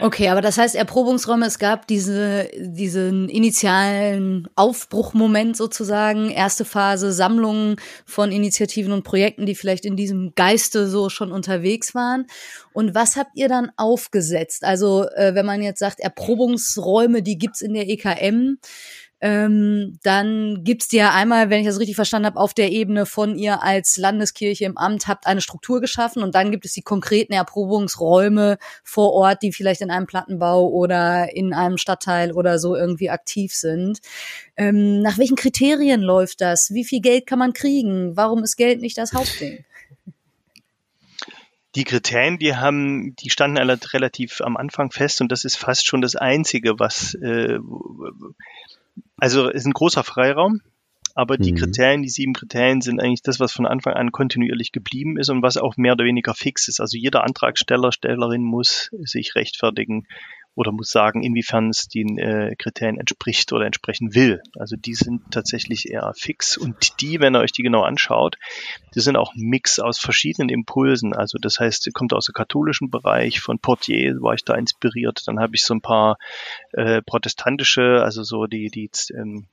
[0.00, 7.76] Okay, aber das heißt Erprobungsräume, es gab diese, diesen initialen Aufbruchmoment sozusagen, erste Phase, Sammlungen
[8.04, 12.26] von Initiativen und Projekten, die vielleicht in diesem Geiste so schon unterwegs waren.
[12.72, 14.64] Und was habt ihr dann aufgesetzt?
[14.64, 18.58] Also äh, wenn man jetzt sagt, Erprobungsräume, die gibt's in der EKM,
[19.24, 23.38] ähm, dann gibt's ja einmal, wenn ich das richtig verstanden habe, auf der Ebene von
[23.38, 27.32] ihr als Landeskirche im Amt habt eine Struktur geschaffen und dann gibt es die konkreten
[27.32, 33.08] Erprobungsräume vor Ort, die vielleicht in einem Plattenbau oder in einem Stadtteil oder so irgendwie
[33.08, 34.00] aktiv sind.
[34.58, 36.74] Ähm, nach welchen Kriterien läuft das?
[36.74, 38.18] Wie viel Geld kann man kriegen?
[38.18, 39.64] Warum ist Geld nicht das Hauptding?
[41.76, 46.02] die Kriterien, die haben, die standen relativ am Anfang fest und das ist fast schon
[46.02, 47.58] das Einzige, was äh,
[49.16, 50.60] also ist ein großer Freiraum,
[51.14, 51.56] aber die mhm.
[51.56, 55.42] Kriterien, die sieben Kriterien sind eigentlich das, was von Anfang an kontinuierlich geblieben ist und
[55.42, 56.80] was auch mehr oder weniger fix ist.
[56.80, 60.06] Also jeder Antragsteller, Stellerin muss sich rechtfertigen
[60.54, 64.40] oder muss sagen, inwiefern es den äh, Kriterien entspricht oder entsprechen will.
[64.58, 68.36] Also die sind tatsächlich eher fix und die, wenn ihr euch die genau anschaut,
[68.94, 71.14] die sind auch ein Mix aus verschiedenen Impulsen.
[71.14, 75.22] Also das heißt, kommt aus dem katholischen Bereich, von Portier war ich da inspiriert.
[75.26, 76.16] Dann habe ich so ein paar
[76.72, 79.46] äh, protestantische, also so die, die ähm,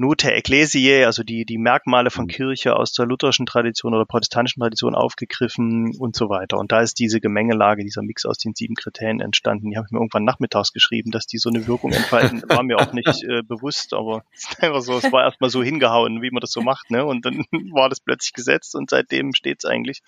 [0.00, 2.28] Note Ecclesiae, also die, die Merkmale von mhm.
[2.28, 6.56] Kirche aus der lutherischen Tradition oder protestantischen Tradition aufgegriffen und so weiter.
[6.56, 9.70] Und da ist diese Gemengelage, dieser Mix aus den sieben Kriterien entstanden.
[9.70, 12.78] Die habe ich mir irgendwann nachmittags geschrieben, dass die so eine Wirkung entfalten, war mir
[12.78, 16.30] auch nicht äh, bewusst, aber es ist einfach so, es war erstmal so hingehauen, wie
[16.30, 17.04] man das so macht, ne?
[17.04, 20.02] Und dann war das plötzlich gesetzt und seitdem steht es eigentlich.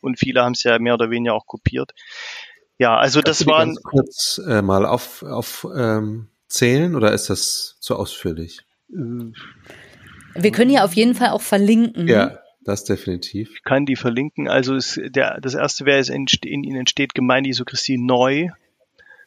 [0.00, 1.92] Und viele haben es ja mehr oder weniger auch kopiert.
[2.78, 3.64] Ja, also Kannst das war.
[3.64, 8.64] Ganz kurz äh, mal auf, auf ähm, zählen oder ist das zu ausführlich?
[8.92, 12.08] Wir können ja auf jeden Fall auch verlinken.
[12.08, 13.50] Ja, das definitiv.
[13.54, 14.48] Ich kann die verlinken.
[14.48, 18.48] Also es, der, das erste wäre, es entsteht, in ihnen entsteht Gemeinde Jesu Christi neu.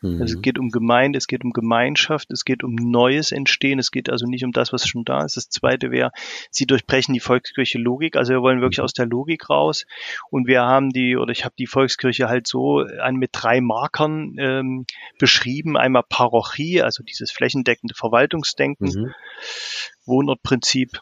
[0.03, 0.21] Mhm.
[0.21, 3.89] Also es geht um Gemeinde, es geht um Gemeinschaft, es geht um neues Entstehen, es
[3.89, 5.37] geht also nicht um das, was schon da ist.
[5.37, 6.11] Das zweite wäre,
[6.51, 9.85] sie durchbrechen die Volkskirche Logik, also wir wollen wirklich aus der Logik raus
[10.29, 14.35] und wir haben die, oder ich habe die Volkskirche halt so an mit drei Markern
[14.37, 14.85] ähm,
[15.17, 15.77] beschrieben.
[15.77, 19.13] Einmal Parochie, also dieses flächendeckende Verwaltungsdenken, mhm.
[20.05, 20.99] Wohnortprinzip,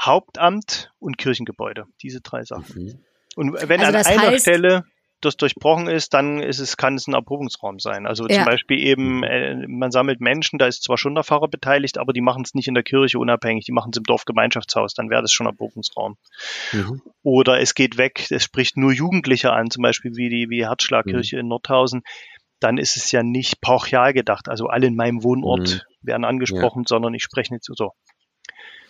[0.00, 1.84] Hauptamt und Kirchengebäude.
[2.02, 2.84] Diese drei Sachen.
[2.84, 3.04] Mhm.
[3.36, 4.84] Und wenn also an einer heißt, Stelle
[5.24, 8.06] das durchbrochen ist, dann ist es, kann es ein Erprobungsraum sein.
[8.06, 8.36] Also ja.
[8.36, 12.12] zum Beispiel eben, äh, man sammelt Menschen, da ist zwar schon der Pfarrer beteiligt, aber
[12.12, 15.22] die machen es nicht in der Kirche unabhängig, die machen es im Dorfgemeinschaftshaus, dann wäre
[15.22, 16.16] das schon Erprobungsraum.
[16.72, 17.02] Mhm.
[17.22, 21.36] Oder es geht weg, es spricht nur Jugendliche an, zum Beispiel wie die wie Herzschlagkirche
[21.36, 21.40] mhm.
[21.40, 22.02] in Nordhausen,
[22.60, 26.06] dann ist es ja nicht pauchial gedacht, also alle in meinem Wohnort mhm.
[26.06, 26.88] werden angesprochen, ja.
[26.88, 27.92] sondern ich spreche nicht so.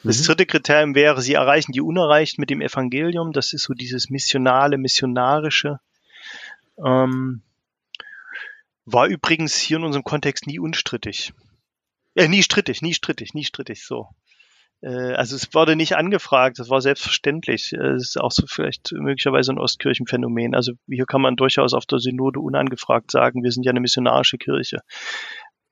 [0.05, 0.25] Das mhm.
[0.27, 3.33] dritte Kriterium wäre, sie erreichen die Unerreicht mit dem Evangelium.
[3.33, 5.79] Das ist so dieses missionale, missionarische.
[6.79, 7.43] Ähm,
[8.85, 11.33] war übrigens hier in unserem Kontext nie unstrittig.
[12.15, 14.09] Äh, nie strittig, nie strittig, nie strittig, so.
[14.83, 17.73] Äh, also es wurde nicht angefragt, das war selbstverständlich.
[17.73, 20.55] Äh, es ist auch so vielleicht möglicherweise ein Ostkirchenphänomen.
[20.55, 24.39] Also hier kann man durchaus auf der Synode unangefragt sagen, wir sind ja eine missionarische
[24.39, 24.81] Kirche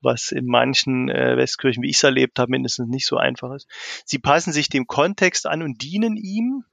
[0.02, 3.68] was in manchen äh, Westkirchen, wie ich es erlebt habe, mindestens nicht so einfach ist.
[4.04, 6.64] Sie passen sich dem Kontext an und dienen ihm.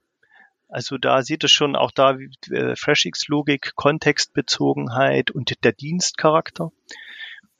[0.70, 2.16] Also da sieht es schon auch da
[2.50, 6.70] äh, FreshX-Logik, Kontextbezogenheit und der Dienstcharakter.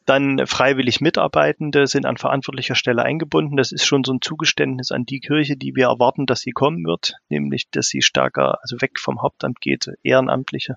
[0.06, 3.56] Dann freiwillig Mitarbeitende sind an verantwortlicher Stelle eingebunden.
[3.56, 6.84] Das ist schon so ein Zugeständnis an die Kirche, die wir erwarten, dass sie kommen
[6.84, 10.76] wird, nämlich dass sie stärker, also weg vom Hauptamt geht, Ehrenamtliche.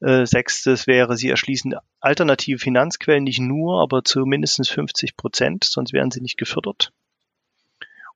[0.00, 5.92] Äh, sechstes wäre, sie erschließen alternative Finanzquellen, nicht nur, aber zu mindestens 50 Prozent, sonst
[5.92, 6.92] werden sie nicht gefördert.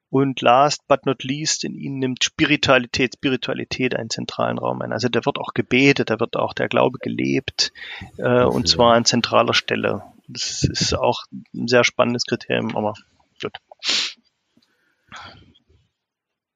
[0.08, 4.92] Und last but not least, in ihnen nimmt Spiritualität, Spiritualität einen zentralen Raum ein.
[4.92, 7.72] Also da wird auch gebetet, da wird auch der Glaube gelebt,
[8.18, 10.02] äh, und zwar an zentraler Stelle.
[10.28, 12.94] Das ist auch ein sehr spannendes Kriterium, aber
[13.42, 13.52] gut.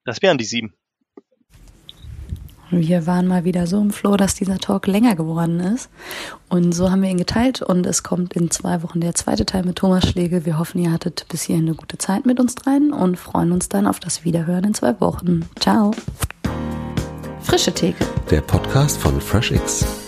[0.05, 0.73] Das wären die sieben.
[2.71, 5.89] Wir waren mal wieder so im Flow, dass dieser Talk länger geworden ist.
[6.47, 9.63] Und so haben wir ihn geteilt und es kommt in zwei Wochen der zweite Teil
[9.63, 10.45] mit Thomas Schlegel.
[10.45, 13.67] Wir hoffen, ihr hattet bis hierhin eine gute Zeit mit uns dreien und freuen uns
[13.67, 15.45] dann auf das Wiederhören in zwei Wochen.
[15.59, 15.91] Ciao.
[17.41, 18.05] Frische Theke.
[18.29, 20.00] Der Podcast von FreshX.